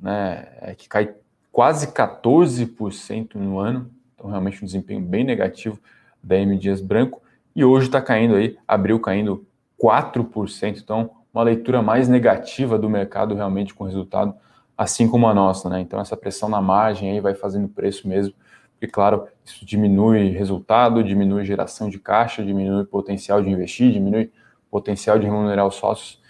[0.00, 0.48] né?
[0.62, 1.14] É que cai
[1.52, 5.78] quase 14% no ano, então realmente um desempenho bem negativo
[6.22, 7.20] da M Dias Branco
[7.54, 9.46] e hoje está caindo aí, abriu caindo
[9.82, 14.34] 4%, então uma leitura mais negativa do mercado realmente com resultado
[14.76, 15.80] assim como a nossa, né?
[15.80, 18.34] Então essa pressão na margem aí vai fazendo preço mesmo,
[18.72, 24.30] porque claro, isso diminui resultado, diminui geração de caixa, diminui potencial de investir, diminui
[24.70, 26.20] potencial de remunerar os sócios.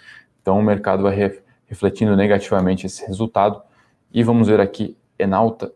[0.41, 1.17] Então o mercado vai
[1.67, 3.63] refletindo negativamente esse resultado.
[4.13, 5.73] E vamos ver aqui Enalta.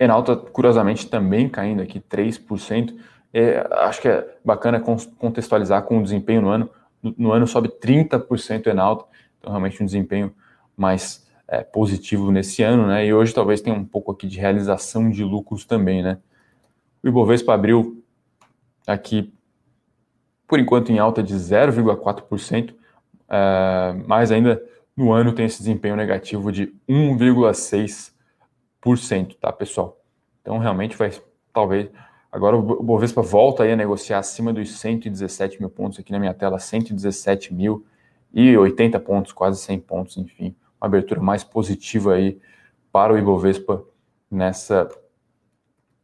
[0.00, 2.94] Enalta, curiosamente, também caindo aqui 3%.
[3.38, 6.70] É, acho que é bacana contextualizar com o desempenho no ano.
[7.02, 9.04] No, no ano sobe 30% Enalta,
[9.38, 10.34] então realmente um desempenho
[10.74, 13.04] mais é, positivo nesse ano, né?
[13.04, 16.16] E hoje talvez tenha um pouco aqui de realização de lucros também, né?
[17.02, 18.02] O Ibovespa abriu
[18.86, 19.30] aqui,
[20.48, 22.74] por enquanto, em alta de 0,4%,
[23.28, 24.64] é, mas ainda
[24.96, 30.00] no ano tem esse desempenho negativo de 1,6%, tá, pessoal?
[30.40, 31.12] Então, realmente vai,
[31.52, 31.90] talvez,
[32.36, 36.34] agora o Bovespa volta aí a negociar acima dos 117 mil pontos, aqui na minha
[36.34, 37.86] tela, 117 mil
[38.32, 42.38] e 80 pontos, quase 100 pontos, enfim, uma abertura mais positiva aí
[42.92, 43.82] para o Ibovespa
[44.30, 44.88] nessa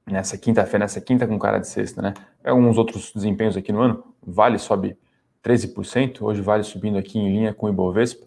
[0.04, 2.14] nessa quinta-feira, nessa quinta com cara de sexta, né?
[2.44, 4.96] Alguns outros desempenhos aqui no ano, Vale sobe
[5.44, 8.26] 13%, hoje Vale subindo aqui em linha com o Ibovespa,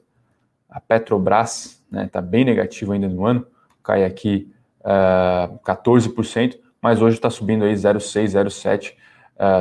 [0.70, 3.46] a Petrobras está né, tá bem negativo ainda no ano,
[3.84, 8.94] cai aqui uh, ah, 14%, mas hoje está subindo aí 0,6, 0,7,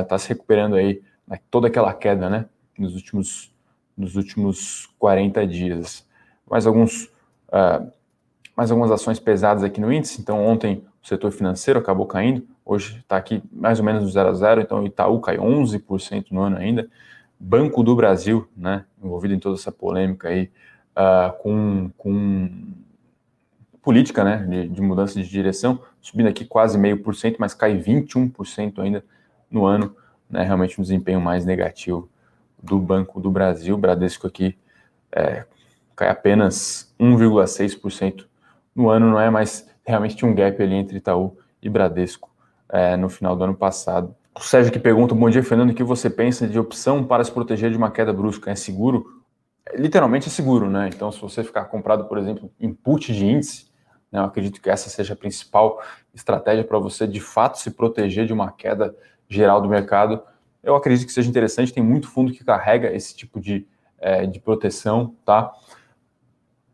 [0.03, 2.45] está se recuperando aí né, toda aquela queda né,
[2.77, 3.51] nos, últimos,
[3.97, 6.07] nos últimos 40 dias.
[6.47, 7.05] Mais, alguns,
[7.47, 7.91] uh,
[8.55, 12.99] mais algumas ações pesadas aqui no índice, então ontem o setor financeiro acabou caindo, hoje
[12.99, 16.57] está aqui mais ou menos no 0 a 0, então Itaú cai 11% no ano
[16.57, 16.87] ainda,
[17.39, 20.51] Banco do Brasil, né, envolvido em toda essa polêmica aí,
[20.95, 22.75] uh, com, com
[23.81, 27.75] política né, de, de, mudança de direção, subindo aqui quase meio por cento, mas cai
[27.75, 29.03] 21% ainda
[29.49, 29.95] no ano,
[30.29, 32.07] né, realmente um desempenho mais negativo
[32.61, 33.75] do Banco do Brasil.
[33.75, 34.55] Bradesco aqui
[35.11, 35.45] é,
[35.95, 38.25] cai apenas 1,6%
[38.75, 39.31] no ano, não é?
[39.31, 42.29] Mas realmente tinha um gap ali entre Itaú e Bradesco
[42.69, 44.15] é, no final do ano passado.
[44.35, 47.31] O Sérgio que pergunta, bom dia Fernando, o que você pensa de opção para se
[47.31, 48.51] proteger de uma queda brusca?
[48.51, 49.23] É seguro?
[49.73, 50.87] literalmente é seguro, né?
[50.93, 53.65] Então, se você ficar comprado, por exemplo, input de índice,
[54.15, 55.81] né, eu acredito que essa seja a principal
[56.13, 58.95] estratégia para você de fato se proteger de uma queda
[59.27, 60.23] geral do mercado.
[60.63, 63.67] Eu acredito que seja interessante, tem muito fundo que carrega esse tipo de,
[63.99, 65.51] é, de proteção, tá?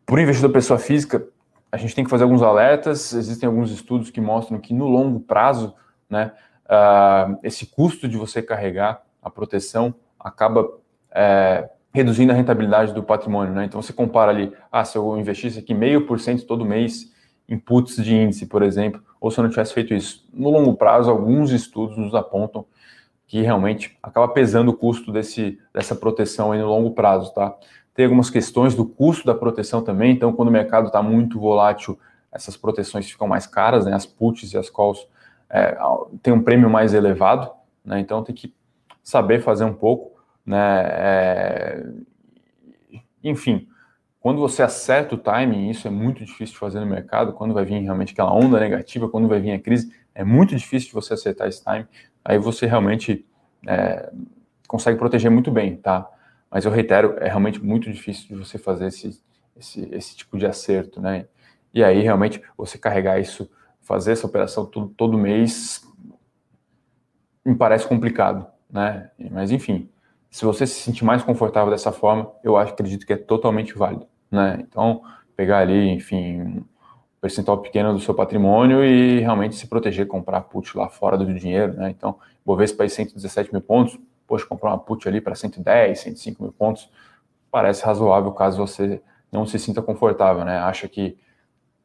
[0.06, 1.28] Por investidor pessoa física,
[1.72, 5.20] a gente tem que fazer alguns alertas, existem alguns estudos que mostram que no longo
[5.20, 5.74] prazo,
[6.10, 6.34] né,
[6.66, 10.70] uh, esse custo de você carregar a proteção acaba
[11.12, 13.66] é, reduzindo a rentabilidade do patrimônio, né?
[13.66, 17.11] Então você compara ali, ah, se eu investisse aqui meio por cento todo mês
[17.52, 20.28] em puts de índice, por exemplo, ou se eu não tivesse feito isso.
[20.34, 22.66] No longo prazo, alguns estudos nos apontam
[23.28, 27.56] que realmente acaba pesando o custo desse, dessa proteção aí no longo prazo, tá?
[27.94, 32.00] Tem algumas questões do custo da proteção também, então quando o mercado está muito volátil,
[32.32, 33.94] essas proteções ficam mais caras, né?
[33.94, 35.08] As puts e as calls
[35.50, 35.78] é,
[36.24, 37.52] têm um prêmio mais elevado,
[37.84, 38.00] né?
[38.00, 38.54] Então tem que
[39.04, 40.12] saber fazer um pouco
[40.46, 40.82] né?
[40.86, 41.86] É...
[43.24, 43.68] Enfim,
[44.22, 47.66] quando você acerta o timing, isso é muito difícil de fazer no mercado, quando vai
[47.66, 51.16] vir realmente aquela onda negativa, quando vai vir a crise, é muito difícil de você
[51.16, 51.88] acertar esse time,
[52.24, 53.26] aí você realmente
[53.68, 54.12] é,
[54.68, 56.08] consegue proteger muito bem, tá?
[56.52, 59.20] Mas eu reitero, é realmente muito difícil de você fazer esse,
[59.58, 61.26] esse, esse tipo de acerto, né?
[61.74, 65.82] E aí realmente você carregar isso, fazer essa operação todo, todo mês,
[67.44, 69.10] me parece complicado, né?
[69.32, 69.90] Mas enfim,
[70.30, 74.08] se você se sentir mais confortável dessa forma, eu acho, acredito que é totalmente válido,
[74.32, 74.60] né?
[74.62, 75.02] Então,
[75.36, 76.64] pegar ali, enfim, um
[77.20, 81.74] percentual pequeno do seu patrimônio e realmente se proteger, comprar put lá fora do dinheiro,
[81.74, 81.90] né?
[81.90, 86.52] Então, Bovespa aí 117 mil pontos, poxa, comprar uma put ali para 110, 105 mil
[86.52, 86.90] pontos,
[87.52, 90.58] parece razoável caso você não se sinta confortável, né?
[90.58, 91.18] Acha que,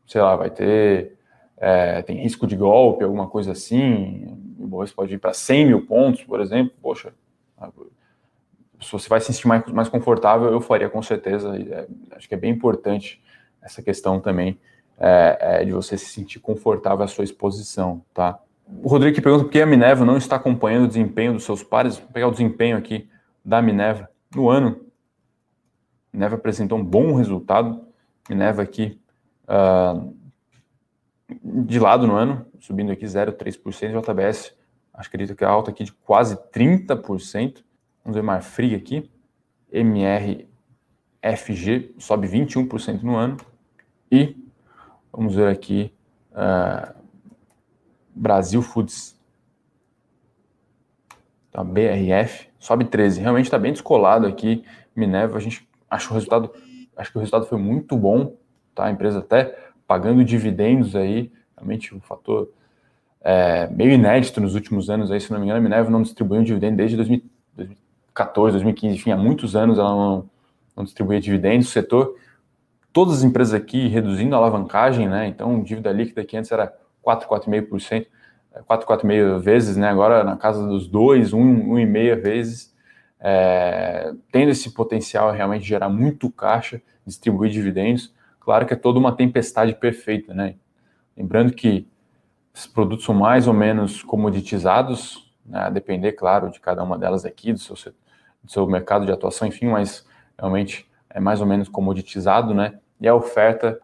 [0.06, 1.18] sei lá, vai ter,
[1.56, 4.26] é, tem risco de golpe, alguma coisa assim,
[4.59, 7.12] o Bovespa pode ir para 100 mil pontos, por exemplo, poxa,
[8.81, 11.57] se você vai se sentir mais, mais confortável, eu faria com certeza.
[11.57, 13.23] É, acho que é bem importante
[13.62, 14.59] essa questão também
[14.99, 18.39] é, é, de você se sentir confortável à sua exposição, tá?
[18.83, 21.99] O Rodrigo pergunta por que a Minerva não está acompanhando o desempenho dos seus pares.
[21.99, 23.09] Vou pegar o desempenho aqui
[23.45, 24.11] da Minerva.
[24.35, 24.81] No ano,
[26.12, 27.87] Minerva apresentou um bom resultado.
[28.29, 29.01] Minerva aqui
[29.45, 30.12] uh,
[31.43, 34.01] de lado no ano, subindo aqui 0,3%.
[34.01, 34.53] JBS,
[34.93, 37.62] acredito que é alta aqui de quase 30%.
[38.07, 39.11] Vamos ver Marfrig aqui.
[39.73, 40.47] MRFG
[41.99, 43.37] sobe 21% no ano.
[44.12, 44.37] E
[45.12, 45.92] vamos ver aqui
[46.31, 46.95] uh,
[48.14, 49.19] Brasil Foods.
[51.51, 53.21] Então, BRF sobe 13.
[53.21, 54.64] Realmente está bem descolado aqui.
[54.95, 56.55] Minerva, a gente acha o resultado,
[56.97, 58.37] acho que o resultado foi muito bom.
[58.73, 58.85] tá?
[58.85, 62.49] A empresa até pagando dividendos aí, realmente um fator
[63.21, 66.42] é, meio inédito nos últimos anos aí, se não me engano, a Minerva não distribuiu
[66.42, 66.97] um dividendo desde
[68.16, 70.31] 2014, 2015, enfim, há muitos anos ela não,
[70.74, 72.16] não distribuía dividendos, o setor,
[72.92, 77.29] todas as empresas aqui reduzindo a alavancagem, né, então dívida líquida que antes era 4,
[77.29, 78.07] 4,5%,
[78.66, 82.74] 4, 4,5 vezes, né, agora na casa dos 2, 1, 1,5 vezes,
[83.20, 88.98] é, tendo esse potencial realmente de gerar muito caixa, distribuir dividendos, claro que é toda
[88.98, 90.55] uma tempestade perfeita, né,
[91.14, 91.87] lembrando que
[92.55, 97.26] esses produtos são mais ou menos comoditizados, né, a depender, claro, de cada uma delas
[97.26, 97.76] aqui, do seu,
[98.46, 100.06] do seu mercado de atuação, enfim, mas
[100.38, 102.78] realmente é mais ou menos comoditizado, né?
[103.00, 103.78] E a oferta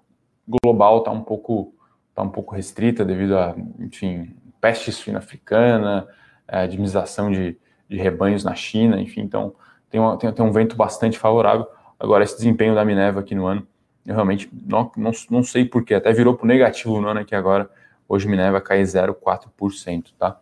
[0.46, 1.74] global está um pouco
[2.14, 6.06] tá um pouco restrita devido a, enfim, peste suína africana,
[6.46, 7.56] a diminuição de,
[7.88, 9.54] de rebanhos na China, enfim, então
[9.88, 11.66] tem, uma, tem, tem um vento bastante favorável.
[11.98, 13.66] Agora, esse desempenho da Minerva aqui no ano,
[14.06, 17.34] eu realmente não, não, não sei porquê, até virou para o negativo no ano aqui
[17.34, 17.70] agora,
[18.12, 20.38] Hoje Minerva cai 0,4%, tá?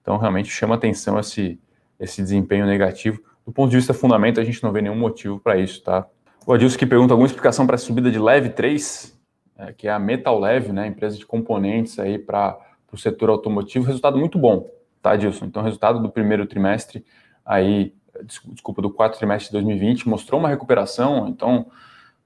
[0.00, 1.58] Então realmente chama atenção esse,
[1.98, 3.20] esse desempenho negativo.
[3.48, 6.06] Do ponto de vista fundamento, a gente não vê nenhum motivo para isso, tá?
[6.46, 9.18] O Adilson que pergunta alguma explicação para a subida de Leve 3,
[9.56, 12.58] é, que é a Metal Leve, né, empresa de componentes aí para
[12.92, 14.68] o setor automotivo, resultado muito bom,
[15.00, 15.46] tá, Adilson?
[15.46, 17.02] Então, resultado do primeiro trimestre
[17.42, 21.68] aí, desculpa, do quarto trimestre de 2020 mostrou uma recuperação, então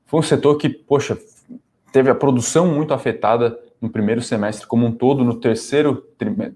[0.04, 1.16] foi um setor que, poxa,
[1.92, 6.04] teve a produção muito afetada no primeiro semestre como um todo, no terceiro,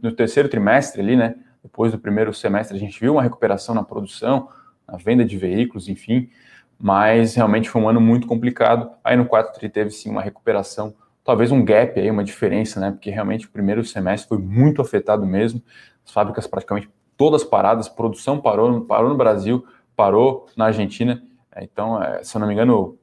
[0.02, 1.36] no terceiro trimestre ali, né?
[1.66, 4.48] Depois do primeiro semestre, a gente viu uma recuperação na produção,
[4.86, 6.30] na venda de veículos, enfim,
[6.78, 8.88] mas realmente foi um ano muito complicado.
[9.02, 12.92] Aí no quarto tri teve sim uma recuperação, talvez um gap aí, uma diferença, né?
[12.92, 15.60] Porque realmente o primeiro semestre foi muito afetado mesmo,
[16.04, 21.20] as fábricas praticamente todas paradas, produção parou, parou no Brasil, parou na Argentina.
[21.60, 22.96] Então, é, se eu não me engano,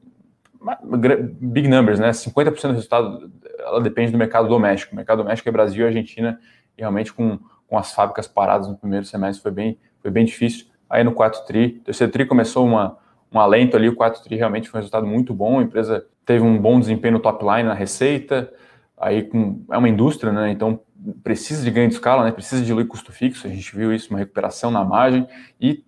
[1.42, 2.12] big numbers, né?
[2.12, 4.94] 50% do resultado ela depende do mercado doméstico.
[4.94, 6.40] O mercado doméstico é Brasil e Argentina,
[6.78, 7.38] e realmente com,
[7.74, 10.68] com as fábricas paradas no primeiro semestre foi bem, foi bem difícil.
[10.88, 13.00] Aí no 4 tri, terceiro tri começou uma,
[13.32, 16.44] um alento ali, o 4 tri realmente foi um resultado muito bom, a empresa teve
[16.44, 18.54] um bom desempenho no top line, na receita,
[18.96, 20.52] aí com, é uma indústria, né?
[20.52, 20.82] Então
[21.24, 22.32] precisa de ganho de escala, né?
[22.32, 25.28] Precisa de diluir custo fixo, a gente viu isso, uma recuperação na margem
[25.60, 25.84] e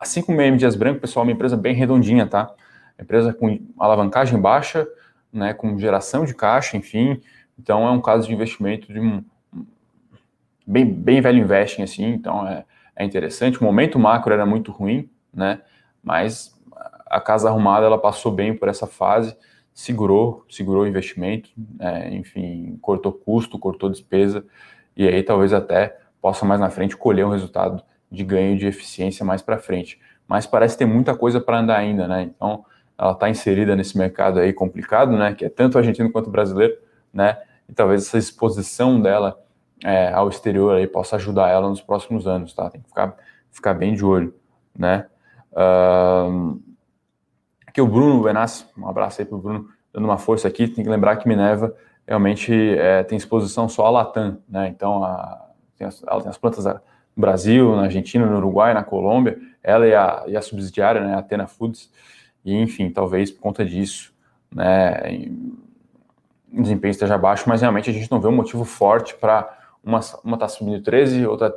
[0.00, 2.52] assim como a M Dias Branco, pessoal, é uma empresa bem redondinha, tá?
[3.00, 4.88] Empresa com alavancagem baixa,
[5.32, 7.20] né, com geração de caixa, enfim.
[7.56, 9.22] Então é um caso de investimento de um
[10.72, 12.64] bem, bem velho investing, assim, então é,
[12.96, 13.60] é interessante.
[13.60, 15.60] O momento macro era muito ruim, né?
[16.02, 16.58] Mas
[17.06, 19.36] a casa arrumada ela passou bem por essa fase,
[19.74, 24.44] segurou, segurou o investimento, é, enfim, cortou custo, cortou despesa,
[24.96, 29.24] e aí talvez até possa mais na frente colher um resultado de ganho de eficiência
[29.24, 30.00] mais para frente.
[30.26, 32.22] Mas parece ter muita coisa para andar ainda, né?
[32.22, 32.64] Então
[32.96, 36.76] ela está inserida nesse mercado aí complicado, né, que é tanto argentino quanto brasileiro,
[37.12, 39.38] né, e talvez essa exposição dela
[39.84, 42.70] é, ao exterior aí possa ajudar ela nos próximos anos, tá?
[42.70, 43.16] Tem que ficar,
[43.50, 44.34] ficar bem de olho,
[44.76, 45.06] né?
[45.52, 46.60] Uh,
[47.66, 50.84] aqui o Bruno Benassi, um abraço aí para o Bruno, dando uma força aqui, tem
[50.84, 51.74] que lembrar que Minerva
[52.06, 54.68] realmente é, tem exposição só a Latam, né?
[54.68, 56.80] Então, a, tem as, ela tem as plantas no
[57.16, 61.18] Brasil, na Argentina, no Uruguai, na Colômbia, ela e a, e a subsidiária, né, a
[61.18, 61.90] Atena Foods,
[62.44, 64.12] e enfim, talvez por conta disso,
[64.50, 65.28] né,
[66.52, 70.00] o desempenho esteja baixo, mas realmente a gente não vê um motivo forte para uma
[70.22, 71.54] uma tá subindo 13, outra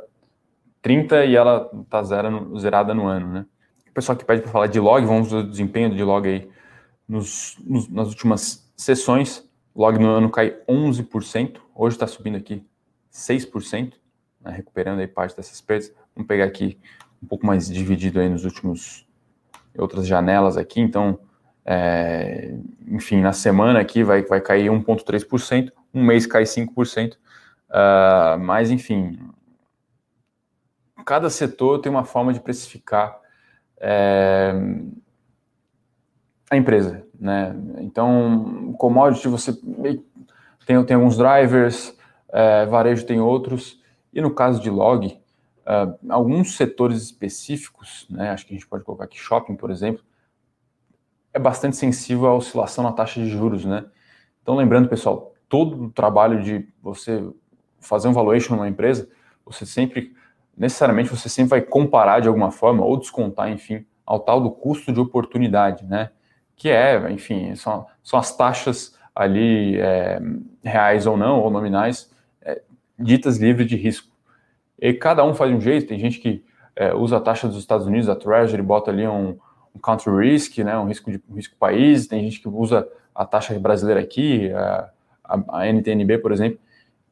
[0.82, 3.46] 30 e ela tá zero, zerada no ano, né?
[3.88, 6.48] O pessoal que pede para falar de log, vamos ver o desempenho de log aí
[7.08, 9.48] nos, nos, nas últimas sessões.
[9.74, 12.64] Log no ano cai 11%, hoje está subindo aqui
[13.12, 13.94] 6%,
[14.40, 15.92] né, recuperando aí parte dessas perdas.
[16.14, 16.78] Vamos pegar aqui
[17.22, 19.06] um pouco mais dividido aí nos últimos
[19.76, 21.18] outras janelas aqui, então,
[21.64, 22.54] é,
[22.88, 27.16] enfim, na semana aqui vai, vai cair 1,3%, um mês cai 5%,
[27.70, 29.18] ah, mas enfim,
[31.04, 33.18] cada setor tem uma forma de precificar
[33.78, 34.52] é,
[36.50, 37.54] a empresa, né?
[37.78, 39.52] Então, commodity você
[40.66, 41.96] tem, tem alguns drivers,
[42.28, 43.80] é, varejo tem outros,
[44.12, 45.20] e no caso de log,
[45.66, 50.00] Uh, alguns setores específicos, né, acho que a gente pode colocar aqui shopping, por exemplo,
[51.34, 53.84] é bastante sensível à oscilação na taxa de juros, né?
[54.40, 57.20] Então, lembrando, pessoal, todo o trabalho de você
[57.80, 59.08] fazer um valuation numa empresa,
[59.44, 60.12] você sempre,
[60.56, 64.92] necessariamente, você sempre vai comparar de alguma forma ou descontar, enfim, ao tal do custo
[64.92, 66.10] de oportunidade, né?
[66.56, 70.20] Que é, enfim, são, são as taxas ali é,
[70.62, 72.10] reais ou não, ou nominais,
[72.42, 72.60] é,
[72.98, 74.14] ditas livres de risco.
[74.78, 77.86] E cada um faz um jeito, tem gente que é, usa a taxa dos Estados
[77.86, 79.38] Unidos, a Treasury, bota ali um,
[79.74, 83.24] um country risk, né, um risco de um risco país, tem gente que usa a
[83.24, 84.90] taxa brasileira aqui, a,
[85.24, 86.58] a, a NTNB, por exemplo.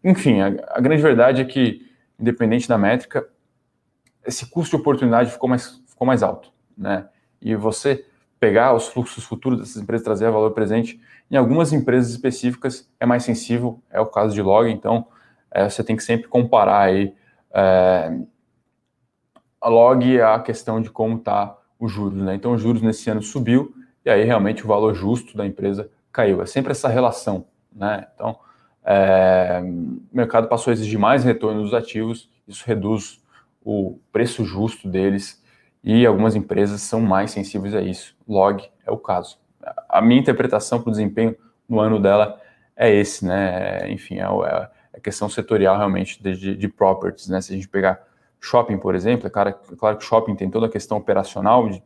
[0.04, 1.90] Enfim, a, a, grande verdade é que,
[2.20, 3.26] independente da métrica,
[4.24, 7.08] esse custo de oportunidade ficou mais, ficou mais alto, né?
[7.40, 8.04] E você
[8.38, 11.00] pegar os fluxos futuros dessas empresas, trazer valor presente,
[11.30, 15.06] em algumas empresas específicas é mais sensível, é o caso de log, então
[15.50, 17.14] é, você tem que sempre comparar aí
[17.54, 18.18] é,
[19.60, 22.34] a log a questão de como está os juros, né?
[22.34, 23.74] Então, os juros nesse ano subiu
[24.04, 26.42] e aí realmente o valor justo da empresa caiu.
[26.42, 28.06] É sempre essa relação, né?
[28.14, 28.38] Então,
[28.84, 33.22] é, o mercado passou a exigir mais retorno dos ativos, isso reduz
[33.64, 35.42] o preço justo deles
[35.82, 38.14] e algumas empresas são mais sensíveis a isso.
[38.28, 39.38] Log é o caso.
[39.88, 41.34] A minha interpretação para o desempenho
[41.68, 42.40] no ano dela
[42.76, 43.90] é esse, né?
[43.90, 47.40] Enfim, é, é a questão setorial realmente de, de properties, né?
[47.40, 48.02] Se a gente pegar
[48.40, 51.82] shopping, por exemplo, é claro, é claro que shopping tem toda a questão operacional de,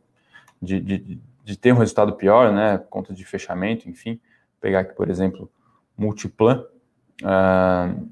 [0.61, 2.77] de, de, de ter um resultado pior, né?
[2.89, 4.19] Conta de fechamento, enfim.
[4.59, 5.49] Pegar aqui, por exemplo,
[5.97, 6.65] Multiplan.
[7.23, 8.09] Uh,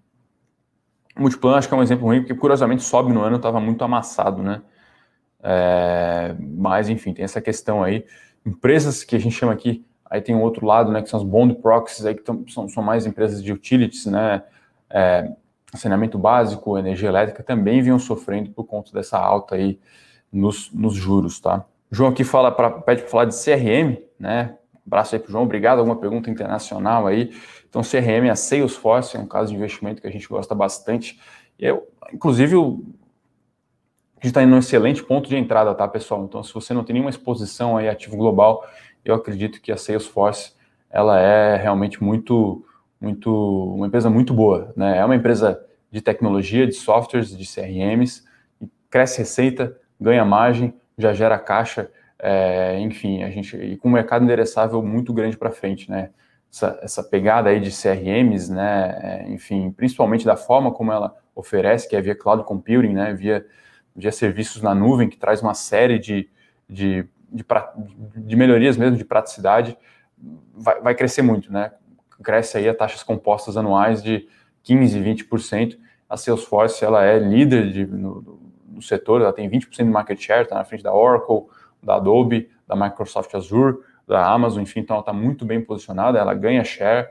[1.18, 4.44] Multiplan acho que é um exemplo ruim, porque curiosamente sobe no ano, estava muito amassado,
[4.44, 4.62] né?
[5.42, 8.06] É, mas, enfim, tem essa questão aí.
[8.46, 11.26] Empresas que a gente chama aqui, aí tem um outro lado, né, que são os
[11.26, 14.44] bond proxies, aí que tão, são, são mais empresas de utilities, né?
[14.90, 15.32] É,
[15.76, 19.80] saneamento básico, energia elétrica também vinham sofrendo por conta dessa alta aí
[20.32, 21.66] nos, nos juros, tá?
[21.92, 24.58] João aqui fala para pede para falar de CRM, né?
[24.88, 25.80] Abraço aí para o João, obrigado.
[25.80, 27.32] Alguma pergunta internacional aí?
[27.70, 31.20] Então, CRM a Salesforce, é um caso de investimento que a gente gosta bastante.
[31.60, 32.84] Eu, inclusive, o
[34.20, 36.24] a gente está em um excelente ponto de entrada, tá, pessoal?
[36.24, 38.66] Então, se você não tem nenhuma exposição aí ativo global,
[39.06, 40.54] eu acredito que a Salesforce
[40.90, 42.66] ela é realmente muito
[43.00, 43.32] muito,
[43.76, 44.98] uma empresa muito boa, né?
[44.98, 48.24] É uma empresa de tecnologia, de softwares, de CRMs,
[48.90, 54.24] cresce receita, ganha margem, já gera caixa, é, enfim, a gente e com um mercado
[54.24, 56.10] endereçável muito grande para frente, né?
[56.52, 58.98] Essa, essa, pegada aí de CRMs, né?
[59.02, 63.14] É, enfim, principalmente da forma como ela oferece, que é via cloud computing, né?
[63.14, 63.46] Via,
[63.96, 66.30] via serviços na nuvem, que traz uma série de,
[66.70, 67.46] de, de,
[68.16, 69.78] de melhorias mesmo de praticidade,
[70.56, 71.72] vai, vai crescer muito, né?
[72.24, 74.28] cresce aí a taxas compostas anuais de
[74.64, 75.78] 15, 20%.
[76.10, 80.44] A Salesforce ela é líder de, no, no setor, ela tem 20% de market share,
[80.44, 81.46] está na frente da Oracle,
[81.82, 86.34] da Adobe, da Microsoft Azure, da Amazon, enfim, então ela está muito bem posicionada, ela
[86.34, 87.08] ganha share,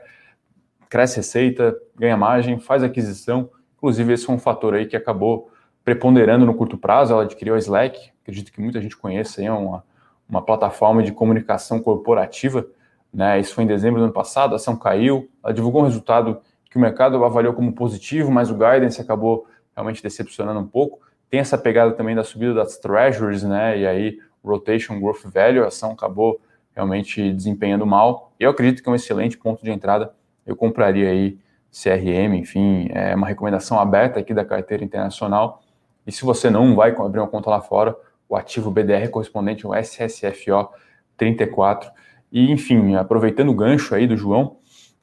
[0.89, 3.49] cresce receita, ganha margem, faz aquisição.
[3.77, 5.51] Inclusive, esse foi um fator aí que acabou
[5.83, 7.13] preponderando no curto prazo.
[7.13, 9.83] Ela adquiriu a Slack, acredito que muita gente conhece, é uma,
[10.27, 12.65] uma plataforma de comunicação corporativa
[13.13, 13.39] né?
[13.39, 16.39] Isso foi em dezembro do ano passado, a ação caiu, ela divulgou um resultado
[16.69, 20.99] que o mercado avaliou como positivo, mas o guidance acabou realmente decepcionando um pouco.
[21.29, 23.79] Tem essa pegada também da subida das treasuries, né?
[23.79, 26.39] E aí, rotation growth value, a ação acabou
[26.73, 28.31] realmente desempenhando mal.
[28.39, 30.13] Eu acredito que é um excelente ponto de entrada.
[30.45, 31.37] Eu compraria aí
[31.71, 35.61] CRM, enfim, é uma recomendação aberta aqui da carteira internacional.
[36.05, 37.95] E se você não vai abrir uma conta lá fora,
[38.29, 40.69] o ativo BDR correspondente ao SSFO
[41.17, 41.91] 34
[42.31, 44.57] e, enfim, aproveitando o gancho aí do João,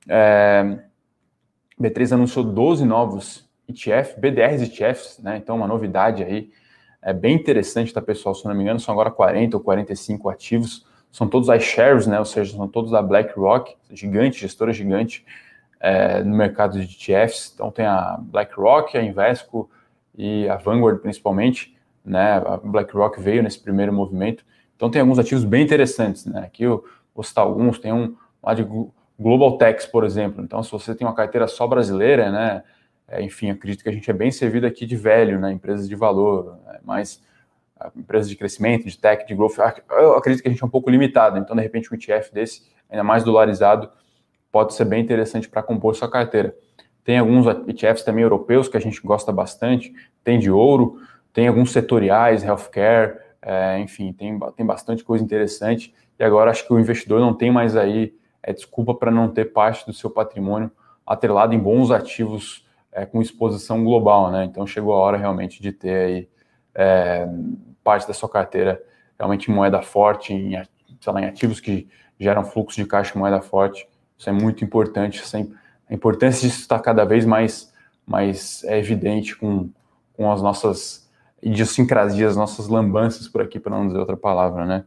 [0.09, 0.79] é,
[1.81, 5.39] B3 anunciou 12 novos ETF, BDRs ETFs, né?
[5.39, 6.51] Então, uma novidade aí,
[7.05, 8.35] é bem interessante, tá, pessoal?
[8.35, 12.19] Se não me engano, são agora 40 ou 45 ativos, são todos iShares, né?
[12.19, 15.25] Ou seja, são todos da BlackRock, gigante, gestora gigante
[15.79, 17.53] é, no mercado de ETFs.
[17.55, 19.71] Então, tem a BlackRock, a Invesco
[20.17, 22.43] e a Vanguard, principalmente, né?
[22.47, 24.45] A BlackRock veio nesse primeiro movimento.
[24.75, 26.41] Então, tem alguns ativos bem interessantes, né?
[26.41, 26.83] Aqui o
[27.15, 28.67] vou citar alguns, tem um lá de
[29.19, 30.43] Global Techs, por exemplo.
[30.43, 32.65] Então, se você tem uma carteira só brasileira, né,
[33.09, 35.95] é, enfim, acredito que a gente é bem servido aqui de velho, né, empresas de
[35.95, 37.23] valor, né, mas
[37.97, 39.59] empresas de crescimento, de tech, de growth,
[39.91, 41.39] eu acredito que a gente é um pouco limitado.
[41.39, 43.91] Então, de repente, um ETF desse, ainda mais dolarizado,
[44.51, 46.55] pode ser bem interessante para compor sua carteira.
[47.03, 49.93] Tem alguns ETFs também europeus que a gente gosta bastante,
[50.23, 50.99] tem de ouro,
[51.33, 55.93] tem alguns setoriais, healthcare, é, enfim, tem, tem bastante coisa interessante.
[56.19, 59.53] E agora acho que o investidor não tem mais aí é, desculpa para não ter
[59.53, 60.71] parte do seu patrimônio
[61.07, 62.64] atrelado em bons ativos
[62.95, 64.45] é, com exposição global, né?
[64.45, 66.29] Então chegou a hora realmente de ter aí
[66.75, 67.29] é,
[67.83, 68.81] parte da sua carteira
[69.19, 71.89] realmente em moeda forte, em, lá, em ativos que
[72.19, 73.87] geram fluxo de caixa em moeda forte.
[74.17, 75.23] Isso é muito importante.
[75.89, 77.73] a importância disso está cada vez mais,
[78.07, 79.69] mais é evidente com,
[80.17, 81.11] com as nossas
[81.43, 84.85] idiosincrasias, nossas lambanças por aqui, para não dizer outra palavra, né?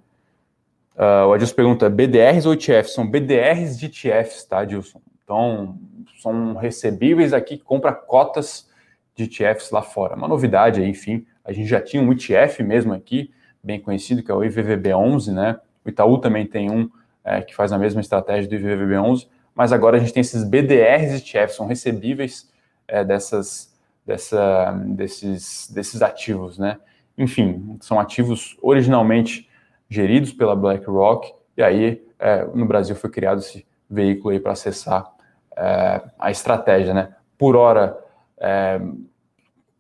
[0.96, 2.94] Uh, o Adilson pergunta, BDRs ou ETFs?
[2.94, 5.00] São BDRs de ETFs, tá, Adilson?
[5.24, 5.78] Então,
[6.20, 8.70] são recebíveis aqui que compra cotas
[9.16, 10.16] de ETFs lá fora.
[10.16, 13.32] Uma novidade aí, enfim, a gente já tinha um ETF mesmo aqui,
[13.64, 15.60] bem conhecido, que é o IVVB11, né?
[15.84, 16.90] O Itaú também tem um
[17.24, 21.20] é, que faz a mesma estratégia do IVVB11, mas agora a gente tem esses BDRs
[21.20, 22.52] ETFs, são recebíveis
[22.88, 23.74] é, dessas,
[24.06, 26.78] dessa, desses, desses ativos, né?
[27.18, 29.50] Enfim, são ativos originalmente
[29.90, 35.12] geridos pela BlackRock, e aí é, no Brasil foi criado esse veículo aí para acessar
[35.58, 37.16] é, a estratégia, né?
[37.38, 37.98] Por hora,
[38.40, 38.80] é,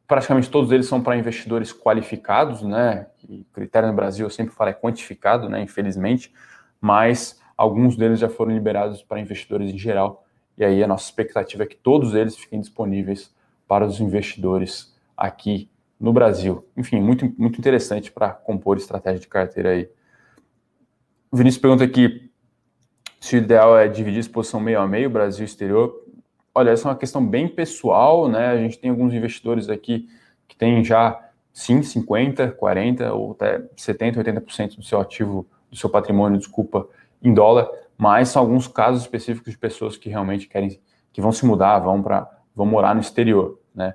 [0.07, 3.07] praticamente todos eles são para investidores qualificados, né?
[3.29, 5.61] E critério no Brasil, eu sempre falo, é quantificado, né?
[5.61, 6.33] Infelizmente,
[6.81, 10.25] mas alguns deles já foram liberados para investidores em geral.
[10.57, 13.33] E aí a nossa expectativa é que todos eles fiquem disponíveis
[13.67, 15.69] para os investidores aqui
[15.99, 16.65] no Brasil.
[16.75, 19.89] Enfim, muito, muito interessante para compor estratégia de carteira aí.
[21.31, 22.26] O Vinícius pergunta aqui
[23.27, 26.01] se o ideal é dividir a exposição meio a meio, Brasil exterior.
[26.55, 28.47] Olha, essa é uma questão bem pessoal, né?
[28.47, 30.07] A gente tem alguns investidores aqui
[30.47, 35.89] que têm já, sim, 50, 40 ou até 70, 80% do seu ativo, do seu
[35.89, 36.87] patrimônio, desculpa,
[37.21, 40.79] em dólar, mas são alguns casos específicos de pessoas que realmente querem,
[41.11, 43.93] que vão se mudar, vão para, vão morar no exterior, né?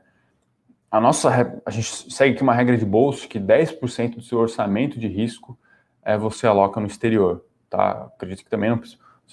[0.91, 1.30] A nossa,
[1.64, 5.59] a gente segue aqui uma regra de bolso que 10% do seu orçamento de risco
[6.03, 8.11] é você aloca no exterior, tá?
[8.14, 8.78] Acredito que também não,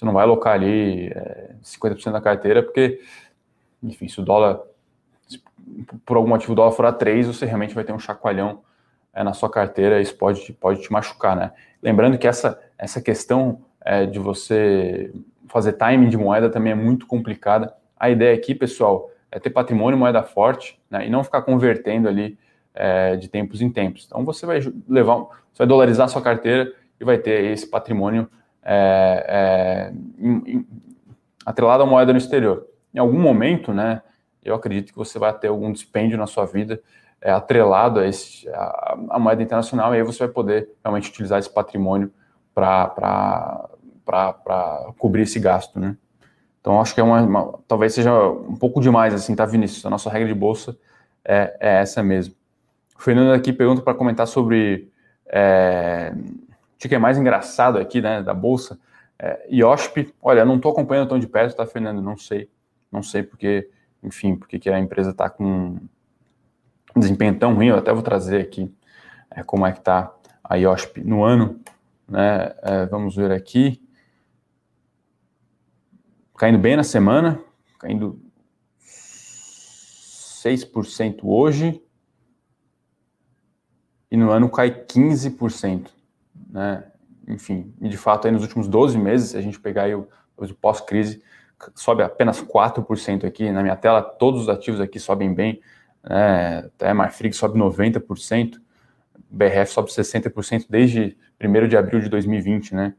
[0.00, 3.00] você não vai alocar ali é, 50% da carteira, porque,
[3.82, 4.60] enfim, se o dólar,
[5.28, 5.42] se
[6.06, 8.62] por algum motivo o dólar for a 3, você realmente vai ter um chacoalhão
[9.12, 11.52] é, na sua carteira, isso pode, pode te machucar, né?
[11.82, 15.12] Lembrando que essa, essa questão é, de você
[15.48, 17.74] fazer timing de moeda também é muito complicada.
[17.98, 22.38] A ideia aqui, pessoal, é ter patrimônio moeda forte né, e não ficar convertendo ali
[22.74, 24.06] é, de tempos em tempos.
[24.06, 25.16] Então você vai levar,
[25.52, 28.26] você vai dolarizar sua carteira e vai ter esse patrimônio
[28.62, 29.92] é, é,
[31.44, 32.66] atrelado à moeda no exterior.
[32.94, 34.02] Em algum momento, né,
[34.44, 36.80] eu acredito que você vai ter algum dispêndio na sua vida
[37.20, 41.38] é, atrelado a, esse, a, a, moeda internacional, e aí você vai poder realmente utilizar
[41.38, 42.10] esse patrimônio
[42.54, 43.68] para
[44.98, 45.96] cobrir esse gasto, né?
[46.60, 49.84] Então, acho que é uma, uma, talvez seja um pouco demais, assim, tá, Vinícius?
[49.86, 50.76] A nossa regra de bolsa
[51.24, 52.34] é, é essa mesmo.
[52.98, 54.90] O Fernando aqui pergunta para comentar sobre
[55.26, 56.12] é,
[56.86, 58.78] o que é mais engraçado aqui, né, da bolsa.
[59.18, 62.00] É, IOSP, olha, não estou acompanhando tão de perto, tá, Fernando?
[62.00, 62.48] Não sei.
[62.90, 63.68] Não sei porque,
[64.02, 65.76] enfim, porque que a empresa está com
[66.96, 67.68] um desempenho tão ruim.
[67.68, 68.72] Eu até vou trazer aqui
[69.30, 70.12] é, como é que está
[70.42, 71.60] a IOSP no ano.
[72.08, 72.54] Né?
[72.62, 73.80] É, vamos ver aqui
[76.40, 77.38] caindo bem na semana,
[77.78, 78.18] caindo
[78.82, 81.84] 6% hoje,
[84.10, 85.90] e no ano cai 15%,
[86.50, 86.84] né?
[87.28, 90.08] Enfim, e de fato aí nos últimos 12 meses, se a gente pegar aí o,
[90.36, 91.22] o pós-crise,
[91.74, 95.60] sobe apenas 4% aqui, na minha tela todos os ativos aqui sobem bem,
[96.02, 96.58] né?
[96.58, 98.60] até Marfrig sobe 90%,
[99.30, 102.94] BRF sobe 60% desde 1 de abril de 2020, né?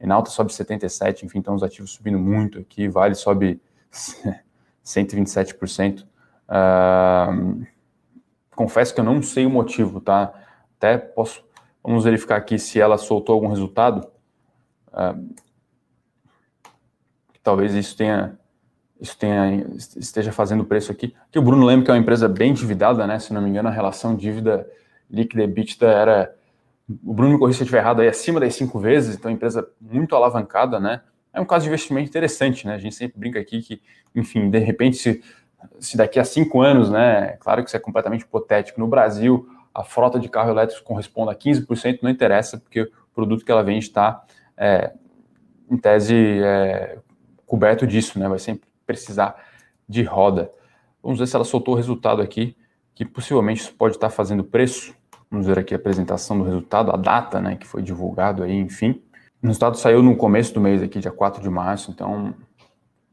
[0.00, 3.60] Enalta sobe 77, enfim, então os ativos subindo muito aqui, Vale sobe
[4.84, 6.04] 127%.
[6.46, 7.66] Uh,
[8.54, 10.32] confesso que eu não sei o motivo, tá?
[10.76, 11.44] Até posso,
[11.84, 14.08] vamos verificar aqui se ela soltou algum resultado.
[14.88, 15.34] Uh,
[17.42, 18.38] talvez isso tenha,
[18.98, 21.14] isso tenha, esteja fazendo preço aqui.
[21.30, 23.18] Que o Bruno lembra que é uma empresa bem endividada, né?
[23.18, 24.66] Se não me engano, a relação dívida
[25.10, 26.34] líquida EBITDA era
[27.04, 29.66] o Bruno me corrija se eu estiver errado, aí acima das cinco vezes, então empresa
[29.80, 31.00] muito alavancada, né?
[31.32, 32.74] É um caso de investimento interessante, né?
[32.74, 33.80] A gente sempre brinca aqui que,
[34.14, 35.22] enfim, de repente, se,
[35.80, 37.38] se daqui a cinco anos, né?
[37.40, 41.34] Claro que isso é completamente hipotético, no Brasil a frota de carro elétrico corresponde a
[41.34, 44.24] 15%, não interessa, porque o produto que ela vende está,
[44.56, 44.92] é,
[45.68, 46.98] em tese, é,
[47.44, 48.28] coberto disso, né?
[48.28, 49.34] Vai sempre precisar
[49.88, 50.50] de roda.
[51.02, 52.56] Vamos ver se ela soltou o resultado aqui,
[52.94, 54.94] que possivelmente isso pode estar fazendo preço.
[55.30, 59.02] Vamos ver aqui a apresentação do resultado, a data, né, que foi divulgado aí, enfim.
[59.42, 62.34] O resultado saiu no começo do mês aqui, dia 4 de março, então,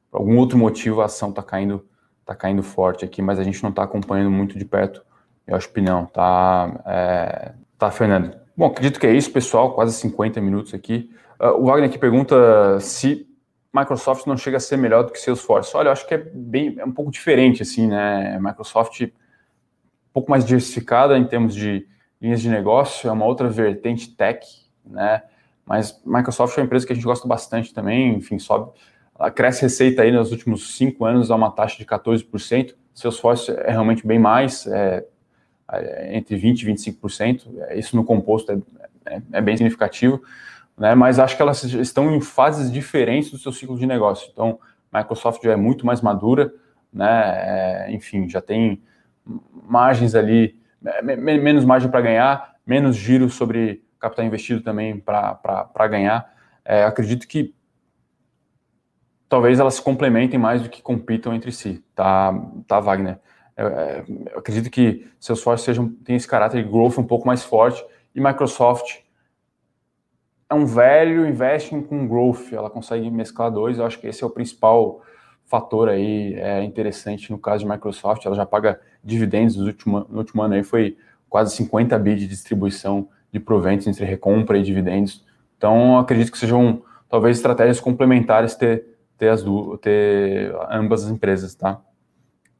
[0.09, 1.85] por algum outro motivo, a ação está caindo,
[2.23, 5.03] tá caindo forte aqui, mas a gente não está acompanhando muito de perto,
[5.47, 8.35] eu acho que não, tá, é, tá, Fernando?
[8.55, 11.09] Bom, acredito que é isso, pessoal, quase 50 minutos aqui.
[11.39, 13.27] Uh, o Wagner aqui pergunta se
[13.73, 15.75] Microsoft não chega a ser melhor do que Salesforce.
[15.75, 20.29] Olha, eu acho que é bem, é um pouco diferente, assim, né, Microsoft um pouco
[20.29, 21.87] mais diversificada em termos de
[22.21, 24.45] linhas de negócio, é uma outra vertente tech,
[24.85, 25.23] né?
[25.65, 28.71] Mas Microsoft é uma empresa que a gente gosta bastante também, enfim, sobe,
[29.17, 33.71] ela cresce receita aí nos últimos cinco anos a uma taxa de 14%, Salesforce é
[33.71, 35.05] realmente bem mais, é, é
[36.11, 38.57] entre 20% e 25%, isso no composto é,
[39.05, 40.21] é, é, bem significativo,
[40.77, 40.95] né?
[40.95, 44.59] Mas acho que elas estão em fases diferentes do seu ciclo de negócio, então
[44.93, 46.53] Microsoft já é muito mais madura,
[46.91, 47.87] né?
[47.87, 48.81] É, enfim, já tem
[49.63, 56.33] margens ali é, menos margem para ganhar, menos giro sobre capital investido também para ganhar.
[56.65, 57.53] É, acredito que
[59.29, 62.33] talvez elas se complementem mais do que compitam entre si, tá,
[62.67, 63.19] tá Wagner?
[63.55, 67.43] Eu, é, eu acredito que Salesforce sejam, tem esse caráter de growth um pouco mais
[67.43, 67.83] forte.
[68.13, 68.99] E Microsoft
[70.49, 74.27] é um velho investing com growth, ela consegue mesclar dois, eu acho que esse é
[74.27, 75.01] o principal
[75.45, 80.17] fator aí é interessante no caso de Microsoft, ela já paga dividendos no último, no
[80.19, 80.63] último ano aí.
[80.63, 80.97] Foi
[81.29, 85.25] quase 50 bi de distribuição de proventos entre recompra e dividendos,
[85.57, 88.85] então acredito que sejam talvez estratégias complementares ter,
[89.17, 89.43] ter, as
[89.81, 91.81] ter ambas as empresas, tá?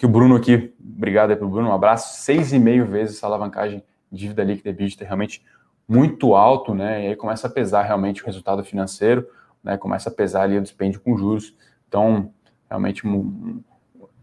[0.02, 3.28] Que o Bruno aqui, obrigado aí pro Bruno, um abraço, seis e meio vezes essa
[3.28, 5.46] alavancagem dívida líquida e EBITDA, realmente
[5.88, 7.04] muito alto, né?
[7.04, 9.28] E aí começa a pesar realmente o resultado financeiro,
[9.64, 9.78] né?
[9.78, 11.56] Começa a pesar ali o dispêndio com juros.
[11.88, 12.34] Então,
[12.68, 13.04] realmente.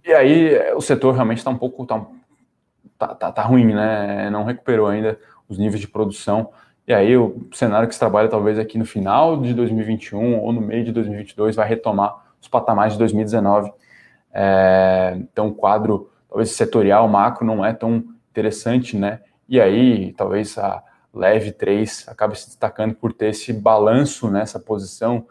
[0.04, 1.86] E aí o setor realmente está um pouco.
[1.86, 2.04] Tá,
[2.98, 4.28] tá, tá, tá, ruim, né?
[4.30, 5.16] Não recuperou ainda
[5.48, 6.50] os níveis de produção.
[6.88, 10.60] E aí o cenário que se trabalha talvez aqui no final de 2021 ou no
[10.60, 13.70] meio de 2022 vai retomar os patamares de 2019.
[14.32, 19.20] É, então o quadro, talvez setorial, macro, não é tão interessante, né?
[19.48, 25.26] E aí talvez a, leve 3 acaba se destacando por ter esse balanço nessa posição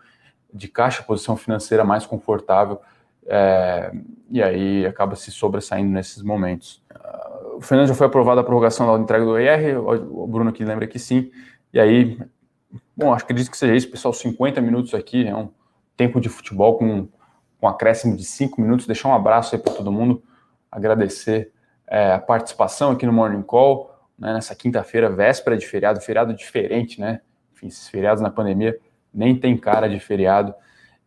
[0.54, 2.82] de caixa, posição financeira mais confortável,
[3.26, 3.92] é,
[4.30, 6.82] e aí acaba se sobressaindo nesses momentos.
[7.56, 10.88] O Fernando já foi aprovada a prorrogação da entrega do ER, o Bruno aqui lembra
[10.88, 11.32] que sim,
[11.74, 12.20] e aí,
[12.96, 15.50] bom, acho que acredito que seja isso, pessoal, 50 minutos aqui, é um
[15.96, 17.08] tempo de futebol com,
[17.60, 20.22] com acréscimo de 5 minutos, deixar um abraço aí para todo mundo,
[20.72, 21.52] agradecer
[21.88, 27.00] é, a participação aqui no Morning Call, né, nessa quinta-feira, véspera de feriado, feriado diferente,
[27.00, 27.22] né?
[27.54, 28.78] Enfim, esses feriados na pandemia
[29.14, 30.54] nem tem cara de feriado.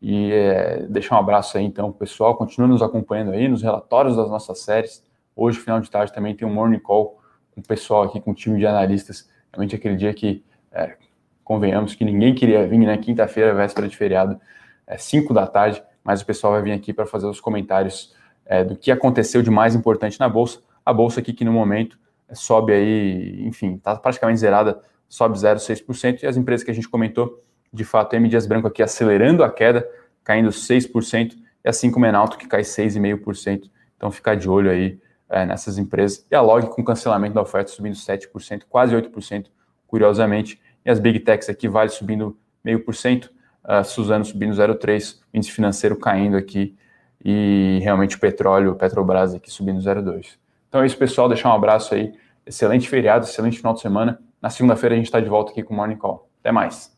[0.02, 2.34] E é, deixar um abraço aí, então, pessoal.
[2.36, 5.04] Continua nos acompanhando aí nos relatórios das nossas séries.
[5.36, 7.20] Hoje, final de tarde, também tem um morning call
[7.52, 9.28] com o pessoal aqui, com o time de analistas.
[9.52, 10.96] Realmente aquele dia que, é,
[11.44, 12.96] convenhamos, que ninguém queria vir, né?
[12.96, 14.40] Quinta-feira, véspera de feriado,
[14.86, 18.14] é 5 da tarde, mas o pessoal vai vir aqui para fazer os comentários
[18.46, 20.60] é, do que aconteceu de mais importante na Bolsa.
[20.84, 21.98] A Bolsa aqui que no momento
[22.32, 27.42] sobe aí, enfim, está praticamente zerada, sobe 0,6%, e as empresas que a gente comentou,
[27.72, 28.28] de fato, M.
[28.28, 29.86] Dias Branco aqui acelerando a queda,
[30.24, 33.70] caindo 6%, e assim como Enalto, que cai 6,5%.
[33.96, 34.98] Então, ficar de olho aí
[35.28, 36.26] é, nessas empresas.
[36.30, 39.46] E a Log com cancelamento da oferta subindo 7%, quase 8%,
[39.86, 40.60] curiosamente.
[40.84, 43.30] E as Big Techs aqui, Vale subindo 0,5%,
[43.64, 46.76] uh, Suzano subindo 0,3%, índice financeiro caindo aqui,
[47.24, 50.38] e realmente o petróleo, Petrobras aqui subindo 0,2%.
[50.68, 51.28] Então é isso, pessoal.
[51.28, 52.12] Deixar um abraço aí.
[52.46, 54.20] Excelente feriado, excelente final de semana.
[54.40, 56.28] Na segunda-feira a gente está de volta aqui com o Morning Call.
[56.40, 56.96] Até mais.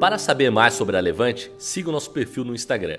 [0.00, 2.98] Para saber mais sobre a Levante, siga o nosso perfil no Instagram,